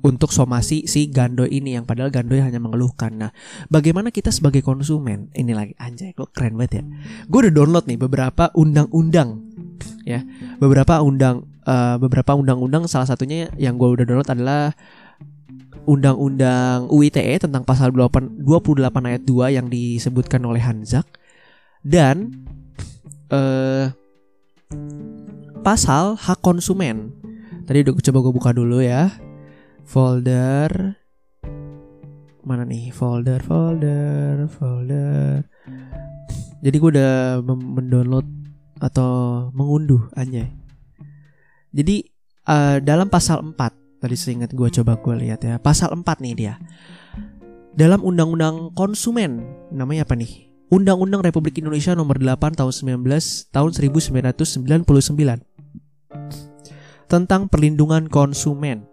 untuk 0.00 0.32
somasi 0.32 0.88
si 0.88 1.12
Gando 1.12 1.44
ini 1.44 1.76
yang 1.76 1.84
padahal 1.84 2.08
Gando 2.08 2.32
hanya 2.36 2.56
mengeluhkan. 2.56 3.20
Nah, 3.20 3.30
bagaimana 3.68 4.08
kita 4.08 4.32
sebagai 4.32 4.64
konsumen? 4.64 5.28
Ini 5.36 5.52
lagi 5.52 5.76
anjay, 5.76 6.16
kok 6.16 6.32
keren 6.32 6.56
banget 6.56 6.80
ya. 6.80 6.84
Gue 7.28 7.48
udah 7.48 7.52
download 7.52 7.84
nih 7.84 8.00
beberapa 8.00 8.48
undang-undang 8.56 9.49
ya. 10.04 10.24
Beberapa 10.58 11.00
undang 11.04 11.48
uh, 11.64 11.96
beberapa 12.00 12.36
undang-undang 12.36 12.86
salah 12.86 13.08
satunya 13.08 13.50
yang 13.60 13.76
gue 13.76 13.88
udah 13.88 14.04
download 14.06 14.30
adalah 14.30 14.74
Undang-Undang 15.88 16.92
UITE 16.92 17.40
tentang 17.40 17.64
pasal 17.64 17.90
28, 17.90 18.44
28 18.44 19.10
ayat 19.10 19.22
2 19.24 19.56
yang 19.56 19.66
disebutkan 19.66 20.44
oleh 20.44 20.60
Hanzak 20.60 21.08
dan 21.80 22.46
uh, 23.32 23.88
pasal 25.64 26.20
hak 26.20 26.44
konsumen. 26.44 27.16
Tadi 27.64 27.80
udah 27.80 27.96
coba 27.96 28.18
gue 28.22 28.32
buka 28.36 28.50
dulu 28.52 28.84
ya. 28.84 29.08
Folder 29.88 31.00
mana 32.44 32.64
nih? 32.64 32.88
Folder, 32.90 33.40
folder, 33.44 34.48
folder. 34.48 35.44
Jadi 36.60 36.76
gue 36.76 36.90
udah 36.96 37.40
mendownload 37.44 38.39
atau 38.80 39.48
mengunduh 39.52 40.08
anjay 40.16 40.48
jadi 41.70 42.02
uh, 42.50 42.82
dalam 42.82 43.06
pasal 43.06 43.54
4 43.54 44.02
tadi 44.02 44.16
seingat 44.18 44.50
gue 44.50 44.68
coba 44.80 44.98
gue 44.98 45.14
lihat 45.26 45.40
ya. 45.46 45.60
Pasal 45.62 45.94
4 45.94 46.02
nih 46.24 46.34
dia. 46.34 46.54
Dalam 47.70 48.02
undang-undang 48.02 48.74
konsumen 48.74 49.46
namanya 49.70 50.02
apa 50.02 50.18
nih? 50.18 50.50
Undang-Undang 50.70 51.26
Republik 51.26 51.58
Indonesia 51.58 51.98
nomor 51.98 52.18
8 52.22 52.54
tahun 52.54 52.70
19 53.02 53.50
tahun 53.50 53.70
1999 53.74 55.42
tentang 57.10 57.50
perlindungan 57.50 58.06
konsumen. 58.06 58.86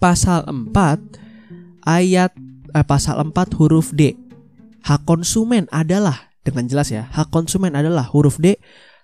Pasal 0.00 0.48
4 0.48 1.84
ayat 1.84 2.32
eh, 2.72 2.84
pasal 2.84 3.20
4 3.20 3.56
huruf 3.60 3.92
D. 3.92 4.16
Hak 4.84 5.04
konsumen 5.04 5.68
adalah 5.68 6.27
dengan 6.48 6.66
jelas 6.66 6.88
ya, 6.88 7.06
hak 7.12 7.28
konsumen 7.28 7.76
adalah 7.76 8.08
huruf 8.08 8.40
D 8.40 8.56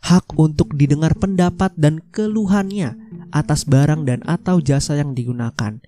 hak 0.05 0.37
untuk 0.37 0.77
didengar 0.77 1.17
pendapat 1.17 1.73
dan 1.81 2.05
keluhannya 2.13 2.93
atas 3.33 3.65
barang 3.65 4.05
dan 4.05 4.21
atau 4.29 4.61
jasa 4.61 5.01
yang 5.01 5.17
digunakan. 5.17 5.81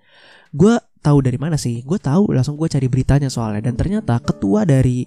Gue 0.57 0.81
tahu 1.05 1.21
dari 1.21 1.37
mana 1.37 1.61
sih? 1.61 1.85
Gue 1.85 2.01
tahu 2.01 2.33
langsung 2.33 2.57
gue 2.57 2.65
cari 2.65 2.89
beritanya 2.89 3.29
soalnya. 3.29 3.69
Dan 3.69 3.77
ternyata 3.77 4.17
ketua 4.25 4.65
dari 4.65 5.05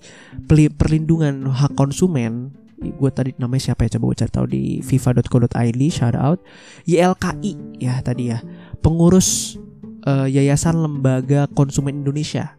perlindungan 0.49 1.49
hak 1.49 1.73
konsumen 1.73 2.53
gue 2.79 3.11
tadi 3.11 3.35
namanya 3.35 3.73
siapa 3.73 3.83
ya? 3.89 3.97
Coba 3.97 4.13
gue 4.13 4.17
cari 4.23 4.31
tahu 4.31 4.45
di 4.47 4.63
fifa.co.id 4.79 5.81
shout 5.91 6.15
out 6.15 6.39
YLKI 6.87 7.81
ya 7.81 7.99
tadi 8.05 8.31
ya. 8.31 8.39
Pengurus 8.79 9.59
uh, 10.07 10.29
Yayasan 10.29 10.79
Lembaga 10.79 11.49
Konsumen 11.51 12.05
Indonesia. 12.05 12.55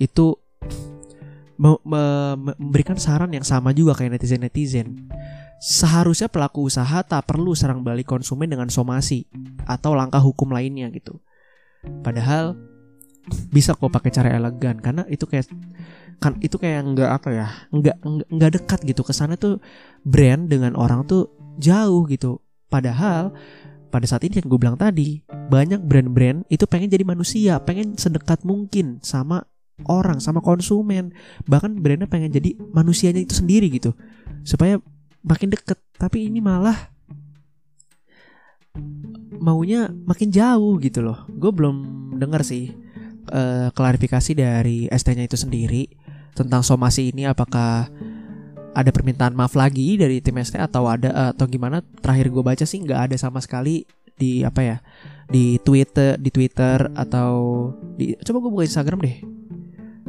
Itu 0.00 0.42
me 1.58 1.74
me 1.82 2.02
memberikan 2.38 2.94
saran 2.94 3.34
yang 3.34 3.42
sama 3.42 3.74
juga 3.74 3.98
kayak 3.98 4.16
netizen 4.16 4.40
netizen 4.40 4.88
Seharusnya 5.58 6.30
pelaku 6.30 6.70
usaha 6.70 7.02
tak 7.02 7.26
perlu 7.26 7.50
serang 7.50 7.82
balik 7.82 8.06
konsumen 8.06 8.46
dengan 8.46 8.70
somasi 8.70 9.26
atau 9.66 9.90
langkah 9.90 10.22
hukum 10.22 10.54
lainnya 10.54 10.86
gitu. 10.94 11.18
Padahal 12.06 12.54
bisa 13.50 13.74
kok 13.74 13.90
pakai 13.90 14.14
cara 14.14 14.30
elegan 14.38 14.78
karena 14.78 15.02
itu 15.10 15.26
kayak 15.26 15.50
kan 16.22 16.38
itu 16.38 16.56
kayak 16.62 16.94
nggak 16.94 17.10
apa 17.10 17.28
ya 17.34 17.48
nggak 17.74 17.96
nggak 18.30 18.50
dekat 18.54 18.80
gitu. 18.86 19.02
Ke 19.02 19.10
sana 19.10 19.34
tuh 19.34 19.58
brand 20.06 20.46
dengan 20.46 20.78
orang 20.78 21.02
tuh 21.10 21.26
jauh 21.58 22.06
gitu. 22.06 22.38
Padahal 22.70 23.34
pada 23.90 24.06
saat 24.06 24.22
ini 24.22 24.38
yang 24.38 24.46
gue 24.46 24.60
bilang 24.62 24.78
tadi 24.78 25.26
banyak 25.26 25.82
brand-brand 25.82 26.46
itu 26.52 26.68
pengen 26.68 26.92
jadi 26.92 27.02
manusia 27.08 27.56
pengen 27.64 27.96
sedekat 27.96 28.44
mungkin 28.44 29.00
sama 29.00 29.48
orang 29.86 30.18
sama 30.18 30.42
konsumen. 30.42 31.14
Bahkan 31.46 31.78
brandnya 31.78 32.10
pengen 32.10 32.34
jadi 32.34 32.58
manusianya 32.74 33.22
itu 33.22 33.38
sendiri 33.38 33.70
gitu. 33.70 33.94
Supaya 34.42 34.82
makin 35.22 35.54
deket. 35.54 35.78
Tapi 35.98 36.26
ini 36.30 36.42
malah 36.42 36.90
maunya 39.38 39.90
makin 40.06 40.34
jauh 40.34 40.78
gitu 40.82 41.02
loh. 41.02 41.26
Gue 41.30 41.54
belum 41.54 41.76
dengar 42.18 42.42
sih 42.42 42.74
uh, 43.30 43.70
klarifikasi 43.70 44.32
dari 44.34 44.86
ST-nya 44.90 45.26
itu 45.26 45.38
sendiri 45.38 45.86
tentang 46.34 46.66
somasi 46.66 47.14
ini. 47.14 47.26
Apakah 47.26 47.86
ada 48.74 48.90
permintaan 48.94 49.34
maaf 49.34 49.58
lagi 49.58 49.98
dari 49.98 50.22
tim 50.22 50.38
ST 50.38 50.58
atau 50.58 50.86
ada 50.86 51.34
atau 51.34 51.46
gimana? 51.46 51.82
Terakhir 52.02 52.30
gue 52.30 52.42
baca 52.42 52.64
sih 52.66 52.82
nggak 52.82 53.10
ada 53.10 53.16
sama 53.18 53.42
sekali 53.42 53.86
di 54.18 54.42
apa 54.42 54.60
ya 54.66 54.76
di 55.30 55.62
Twitter 55.62 56.18
di 56.18 56.30
Twitter 56.34 56.90
atau 56.98 57.30
di 57.94 58.18
coba 58.18 58.38
gue 58.42 58.50
buka 58.50 58.64
Instagram 58.66 58.98
deh 59.06 59.16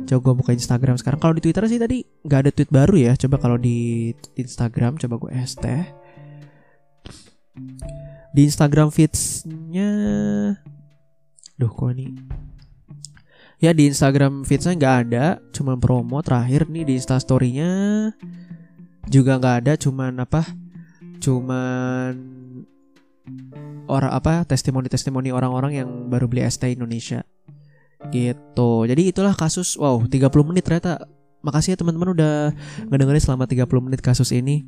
Coba 0.07 0.19
gue 0.21 0.33
buka 0.39 0.51
Instagram 0.55 0.95
sekarang. 0.95 1.19
Kalau 1.19 1.33
di 1.35 1.41
Twitter 1.43 1.63
sih 1.67 1.79
tadi 1.81 2.03
nggak 2.03 2.39
ada 2.45 2.51
tweet 2.53 2.71
baru 2.71 2.95
ya. 2.95 3.13
Coba 3.19 3.41
kalau 3.41 3.57
di 3.57 4.11
Instagram 4.37 4.95
coba 5.01 5.15
gue 5.19 5.31
ST. 5.43 5.65
Di 8.29 8.41
Instagram 8.45 8.93
feedsnya, 8.93 9.91
duh 11.57 11.71
kok 11.73 11.91
nih. 11.97 12.13
Ya 13.59 13.75
di 13.75 13.91
Instagram 13.91 14.47
feedsnya 14.47 14.77
nggak 14.79 14.95
ada, 15.09 15.25
cuman 15.51 15.75
promo 15.81 16.23
terakhir 16.23 16.71
nih 16.71 16.87
di 16.87 16.93
Instastorynya 16.95 17.71
juga 19.09 19.35
nggak 19.35 19.55
ada, 19.65 19.73
cuman 19.75 20.23
apa? 20.23 20.47
Cuman 21.19 22.13
orang 23.89 24.11
apa 24.13 24.45
testimoni-testimoni 24.45 25.33
orang-orang 25.33 25.83
yang 25.83 25.89
baru 26.07 26.29
beli 26.29 26.45
ST 26.45 26.69
Indonesia 26.69 27.25
gitu. 28.07 28.87
Jadi 28.87 29.11
itulah 29.11 29.35
kasus 29.35 29.75
wow 29.75 29.99
30 30.03 30.31
menit 30.47 30.63
ternyata. 30.63 31.03
Makasih 31.39 31.71
ya 31.71 31.77
teman-teman 31.79 32.11
udah 32.19 32.51
ngedengerin 32.91 33.23
selama 33.23 33.47
30 33.47 33.63
menit 33.79 34.03
kasus 34.03 34.35
ini. 34.35 34.67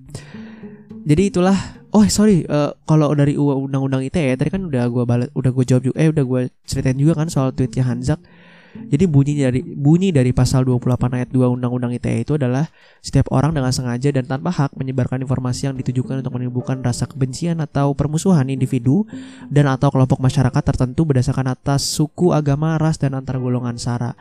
Jadi 1.03 1.33
itulah 1.33 1.57
oh 1.91 2.07
sorry 2.07 2.47
uh, 2.47 2.71
kalau 2.87 3.11
dari 3.11 3.35
undang-undang 3.35 4.05
ITE 4.07 4.39
tadi 4.39 4.47
kan 4.47 4.63
udah 4.63 4.87
gue 4.87 5.03
balas 5.03 5.27
udah 5.35 5.51
gue 5.51 5.65
jawab 5.67 5.83
juga 5.83 5.95
eh 5.99 6.07
udah 6.07 6.23
gue 6.23 6.41
ceritain 6.63 6.95
juga 6.95 7.19
kan 7.19 7.27
soal 7.27 7.51
tweetnya 7.51 7.83
Hanzak 7.83 8.23
jadi 8.71 9.03
bunyi 9.03 9.33
dari 9.35 9.59
bunyi 9.63 10.15
dari 10.15 10.31
pasal 10.31 10.63
28 10.63 11.17
ayat 11.17 11.29
2 11.31 11.55
Undang-Undang 11.59 11.91
ITE 11.99 12.23
itu 12.23 12.33
adalah 12.39 12.71
setiap 13.03 13.27
orang 13.35 13.51
dengan 13.51 13.75
sengaja 13.75 14.15
dan 14.15 14.23
tanpa 14.23 14.51
hak 14.51 14.79
menyebarkan 14.79 15.19
informasi 15.27 15.67
yang 15.67 15.75
ditujukan 15.75 16.23
untuk 16.23 16.33
menimbulkan 16.39 16.79
rasa 16.79 17.03
kebencian 17.03 17.59
atau 17.59 17.91
permusuhan 17.91 18.47
individu 18.47 19.03
dan 19.51 19.67
atau 19.67 19.91
kelompok 19.91 20.23
masyarakat 20.23 20.63
tertentu 20.63 21.03
berdasarkan 21.03 21.51
atas 21.51 21.83
suku, 21.83 22.31
agama, 22.31 22.79
ras 22.79 22.95
dan 22.95 23.15
antar 23.15 23.43
golongan 23.43 23.75
sara. 23.75 24.15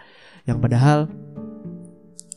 Yang 0.51 0.59
padahal 0.59 0.99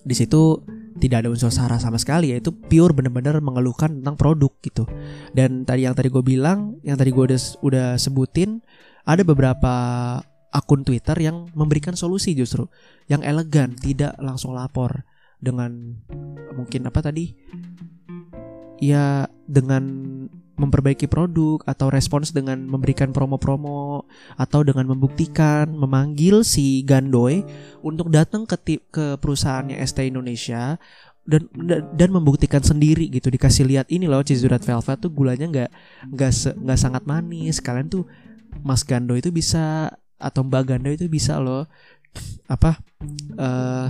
di 0.06 0.14
situ 0.14 0.62
tidak 1.02 1.26
ada 1.26 1.30
unsur 1.34 1.50
sara 1.50 1.82
sama 1.82 1.98
sekali 1.98 2.36
yaitu 2.36 2.54
pure 2.54 2.94
bener-bener 2.94 3.42
mengeluhkan 3.42 3.90
tentang 3.90 4.14
produk 4.14 4.54
gitu 4.62 4.86
dan 5.34 5.66
tadi 5.66 5.90
yang 5.90 5.98
tadi 5.98 6.14
gue 6.14 6.22
bilang 6.22 6.78
yang 6.86 6.96
tadi 6.96 7.10
gue 7.10 7.24
udah 7.34 7.40
udah 7.66 7.88
sebutin 7.98 8.62
ada 9.04 9.26
beberapa 9.26 9.74
akun 10.54 10.86
Twitter 10.86 11.18
yang 11.18 11.50
memberikan 11.58 11.98
solusi 11.98 12.38
justru 12.38 12.70
yang 13.10 13.26
elegan, 13.26 13.74
tidak 13.74 14.14
langsung 14.22 14.54
lapor 14.54 15.02
dengan 15.42 15.98
mungkin 16.54 16.86
apa 16.86 17.02
tadi? 17.02 17.34
Ya 18.78 19.26
dengan 19.50 19.84
memperbaiki 20.54 21.10
produk 21.10 21.66
atau 21.66 21.90
respons 21.90 22.30
dengan 22.30 22.62
memberikan 22.70 23.10
promo-promo 23.10 24.06
atau 24.38 24.62
dengan 24.62 24.86
membuktikan 24.86 25.74
memanggil 25.74 26.46
si 26.46 26.86
Gandoy 26.86 27.42
untuk 27.82 28.14
datang 28.14 28.46
ke 28.46 28.56
tip, 28.62 28.82
ke 28.94 29.18
perusahaannya 29.18 29.82
ST 29.82 30.06
Indonesia 30.06 30.78
dan 31.24 31.48
dan 31.96 32.10
membuktikan 32.12 32.60
sendiri 32.60 33.08
gitu 33.08 33.32
dikasih 33.32 33.64
lihat 33.66 33.88
ini 33.88 34.12
loh 34.12 34.22
red 34.22 34.64
velvet 34.64 34.98
tuh 35.00 35.10
gulanya 35.10 35.48
nggak 35.48 35.70
nggak 36.12 36.32
nggak 36.60 36.80
sangat 36.80 37.04
manis 37.08 37.64
kalian 37.64 37.88
tuh 37.88 38.04
Mas 38.62 38.86
Gando 38.86 39.18
itu 39.18 39.34
bisa 39.34 39.90
atau 40.24 40.48
Mbak 40.48 40.64
Ganda 40.64 40.90
itu 40.96 41.12
bisa 41.12 41.44
loh 41.44 41.68
apa 42.48 42.80
uh, 43.36 43.90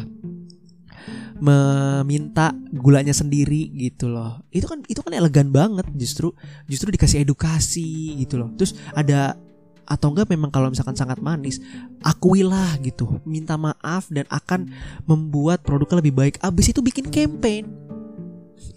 meminta 1.43 2.55
gulanya 2.71 3.11
sendiri 3.11 3.67
gitu 3.75 4.07
loh. 4.07 4.41
Itu 4.49 4.65
kan 4.71 4.81
itu 4.87 5.03
kan 5.03 5.11
elegan 5.11 5.51
banget 5.51 5.85
justru 5.99 6.31
justru 6.65 6.89
dikasih 6.95 7.21
edukasi 7.21 8.15
gitu 8.23 8.39
loh. 8.39 8.49
Terus 8.55 8.73
ada 8.95 9.35
atau 9.83 10.15
enggak 10.15 10.31
memang 10.31 10.47
kalau 10.47 10.71
misalkan 10.71 10.95
sangat 10.95 11.19
manis 11.19 11.59
akuilah 11.99 12.79
gitu 12.79 13.19
minta 13.27 13.59
maaf 13.59 14.07
dan 14.07 14.23
akan 14.31 14.71
membuat 15.03 15.59
produknya 15.67 15.99
lebih 15.99 16.15
baik. 16.15 16.35
Abis 16.39 16.71
itu 16.71 16.79
bikin 16.79 17.11
campaign 17.11 17.67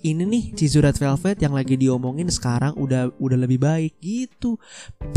ini 0.07 0.23
nih 0.23 0.45
Cizu 0.55 0.83
Red 0.83 0.99
Velvet 0.99 1.39
yang 1.43 1.55
lagi 1.55 1.75
diomongin 1.75 2.31
sekarang 2.31 2.75
udah 2.79 3.11
udah 3.19 3.39
lebih 3.39 3.59
baik 3.63 3.99
gitu. 3.99 4.61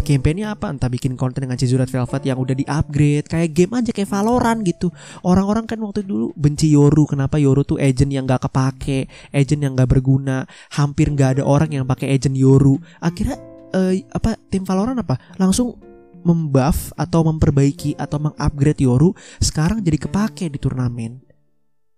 Campaignnya 0.02 0.54
apa? 0.54 0.70
Entah 0.72 0.90
bikin 0.90 1.14
konten 1.14 1.46
dengan 1.46 1.58
Cizu 1.58 1.78
Red 1.78 1.92
Velvet 1.92 2.24
yang 2.26 2.38
udah 2.42 2.56
di-upgrade 2.58 3.26
kayak 3.30 3.50
game 3.54 3.74
aja 3.78 3.92
kayak 3.94 4.10
Valorant 4.10 4.62
gitu. 4.66 4.90
Orang-orang 5.22 5.70
kan 5.70 5.78
waktu 5.80 6.02
dulu 6.06 6.34
benci 6.34 6.74
Yoru. 6.74 7.06
Kenapa 7.06 7.38
Yoru 7.38 7.62
tuh 7.62 7.78
agent 7.78 8.10
yang 8.10 8.26
gak 8.26 8.50
kepake, 8.50 9.06
agent 9.30 9.62
yang 9.62 9.78
gak 9.78 9.90
berguna, 9.90 10.48
hampir 10.74 11.14
gak 11.14 11.40
ada 11.40 11.44
orang 11.46 11.70
yang 11.70 11.86
pakai 11.86 12.10
agent 12.16 12.36
Yoru. 12.36 12.82
Akhirnya 13.00 13.38
uh, 13.76 13.94
apa 14.14 14.36
tim 14.50 14.66
Valorant 14.66 14.98
apa? 14.98 15.18
Langsung 15.38 15.78
membuff 16.20 16.92
atau 17.00 17.24
memperbaiki 17.24 17.96
atau 17.96 18.20
mengupgrade 18.20 18.84
Yoru 18.84 19.16
sekarang 19.40 19.80
jadi 19.80 19.98
kepake 20.10 20.52
di 20.52 20.60
turnamen. 20.60 21.22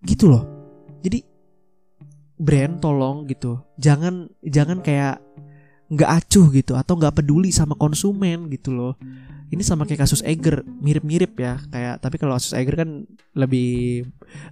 Gitu 0.01 0.29
loh. 0.29 0.45
Jadi 1.01 1.30
brand 2.41 2.81
tolong 2.81 3.29
gitu. 3.29 3.61
Jangan 3.77 4.25
jangan 4.41 4.81
kayak 4.81 5.21
nggak 5.91 6.09
acuh 6.09 6.47
gitu 6.55 6.73
atau 6.73 6.97
nggak 6.97 7.21
peduli 7.21 7.53
sama 7.53 7.77
konsumen 7.77 8.49
gitu 8.49 8.73
loh. 8.73 8.93
Ini 9.51 9.59
sama 9.67 9.83
kayak 9.83 10.07
kasus 10.07 10.23
Eger 10.23 10.63
mirip-mirip 10.63 11.35
ya 11.35 11.59
kayak 11.69 11.99
tapi 11.99 12.15
kalau 12.15 12.39
kasus 12.39 12.55
Eger 12.55 12.87
kan 12.87 12.89
lebih 13.35 14.03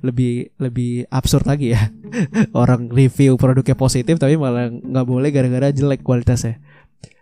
lebih 0.04 0.54
lebih 0.62 1.10
absurd 1.10 1.50
lagi 1.50 1.74
ya. 1.74 1.90
Orang 2.62 2.94
review 2.94 3.40
produknya 3.40 3.74
positif 3.74 4.22
tapi 4.22 4.38
malah 4.38 4.70
nggak 4.70 5.08
boleh 5.08 5.34
gara-gara 5.34 5.74
jelek 5.74 6.06
kualitasnya. 6.06 6.62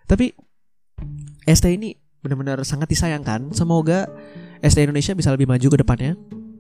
Tapi 0.03 0.36
ST 1.47 1.65
ini 1.71 1.95
benar-benar 2.19 2.60
sangat 2.67 2.91
disayangkan. 2.91 3.56
Semoga 3.56 4.10
ST 4.60 4.82
Indonesia 4.82 5.13
bisa 5.13 5.30
lebih 5.32 5.47
maju 5.47 5.67
ke 5.69 5.77
depannya 5.80 6.17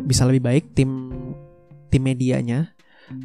bisa 0.07 0.23
lebih 0.23 0.41
baik 0.47 0.71
tim 0.71 1.11
tim 1.91 1.99
medianya 1.99 2.76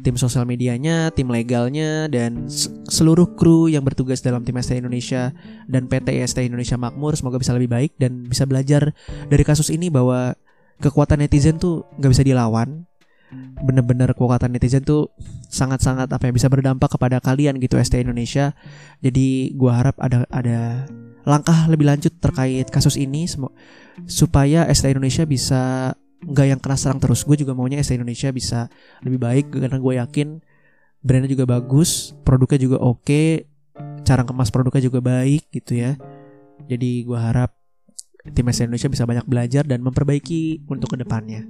tim 0.03 0.15
sosial 0.15 0.47
medianya, 0.47 1.11
tim 1.11 1.27
legalnya, 1.27 2.07
dan 2.07 2.47
seluruh 2.87 3.35
kru 3.35 3.67
yang 3.67 3.83
bertugas 3.83 4.23
dalam 4.23 4.47
tim 4.47 4.55
ST 4.55 4.79
Indonesia 4.79 5.35
dan 5.67 5.91
PT 5.91 6.23
ST 6.23 6.39
Indonesia 6.39 6.79
Makmur 6.79 7.19
semoga 7.19 7.35
bisa 7.35 7.51
lebih 7.51 7.71
baik 7.71 7.91
dan 7.99 8.23
bisa 8.23 8.47
belajar 8.47 8.95
dari 9.27 9.43
kasus 9.43 9.67
ini 9.67 9.91
bahwa 9.91 10.39
kekuatan 10.79 11.19
netizen 11.19 11.59
tuh 11.59 11.83
nggak 11.99 12.11
bisa 12.11 12.23
dilawan. 12.23 12.87
Bener-bener 13.65 14.13
kekuatan 14.13 14.53
netizen 14.53 14.85
tuh 14.85 15.09
sangat-sangat 15.49 16.05
apa 16.11 16.29
ya 16.29 16.31
bisa 16.31 16.47
berdampak 16.47 16.93
kepada 16.95 17.17
kalian 17.19 17.59
gitu 17.59 17.75
ST 17.81 17.99
Indonesia. 17.99 18.55
Jadi 19.03 19.51
gua 19.57 19.83
harap 19.83 19.95
ada 19.99 20.23
ada 20.29 20.85
langkah 21.23 21.67
lebih 21.71 21.87
lanjut 21.87 22.13
terkait 22.19 22.67
kasus 22.71 22.95
ini 22.99 23.25
supaya 24.05 24.67
ST 24.69 24.85
Indonesia 24.91 25.23
bisa 25.25 25.95
nggak 26.23 26.47
yang 26.55 26.59
kena 26.59 26.77
serang 26.79 26.99
terus. 26.99 27.23
Gue 27.27 27.35
juga 27.39 27.53
maunya 27.55 27.79
ST 27.79 27.95
Indonesia 27.95 28.29
bisa 28.31 28.71
lebih 29.03 29.19
baik 29.19 29.45
karena 29.51 29.79
gue 29.79 29.93
yakin 29.99 30.27
brandnya 31.03 31.35
juga 31.35 31.45
bagus 31.59 32.15
produknya 32.23 32.59
juga 32.63 32.77
oke 32.79 33.43
cara 34.07 34.23
kemas 34.23 34.49
produknya 34.51 34.83
juga 34.87 34.99
baik 35.03 35.51
gitu 35.51 35.79
ya. 35.79 35.99
Jadi 36.67 37.03
gue 37.03 37.19
harap 37.19 37.51
tim 38.31 38.47
ST 38.47 38.67
Indonesia 38.67 38.87
bisa 38.87 39.03
banyak 39.03 39.25
belajar 39.27 39.63
dan 39.67 39.83
memperbaiki 39.83 40.63
untuk 40.71 40.95
ke 40.95 40.97
depannya. 41.03 41.43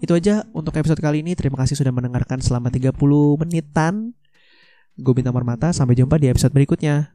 Itu 0.00 0.16
aja 0.16 0.44
untuk 0.56 0.76
episode 0.76 1.00
kali 1.00 1.20
ini. 1.24 1.36
Terima 1.36 1.60
kasih 1.60 1.76
sudah 1.76 1.92
mendengarkan 1.92 2.40
selama 2.40 2.72
30 2.72 2.96
menitan. 3.40 4.16
Gue 5.00 5.16
bintang 5.16 5.32
Marmata 5.32 5.72
sampai 5.72 5.96
jumpa 5.96 6.20
di 6.20 6.28
episode 6.28 6.52
berikutnya 6.52 7.08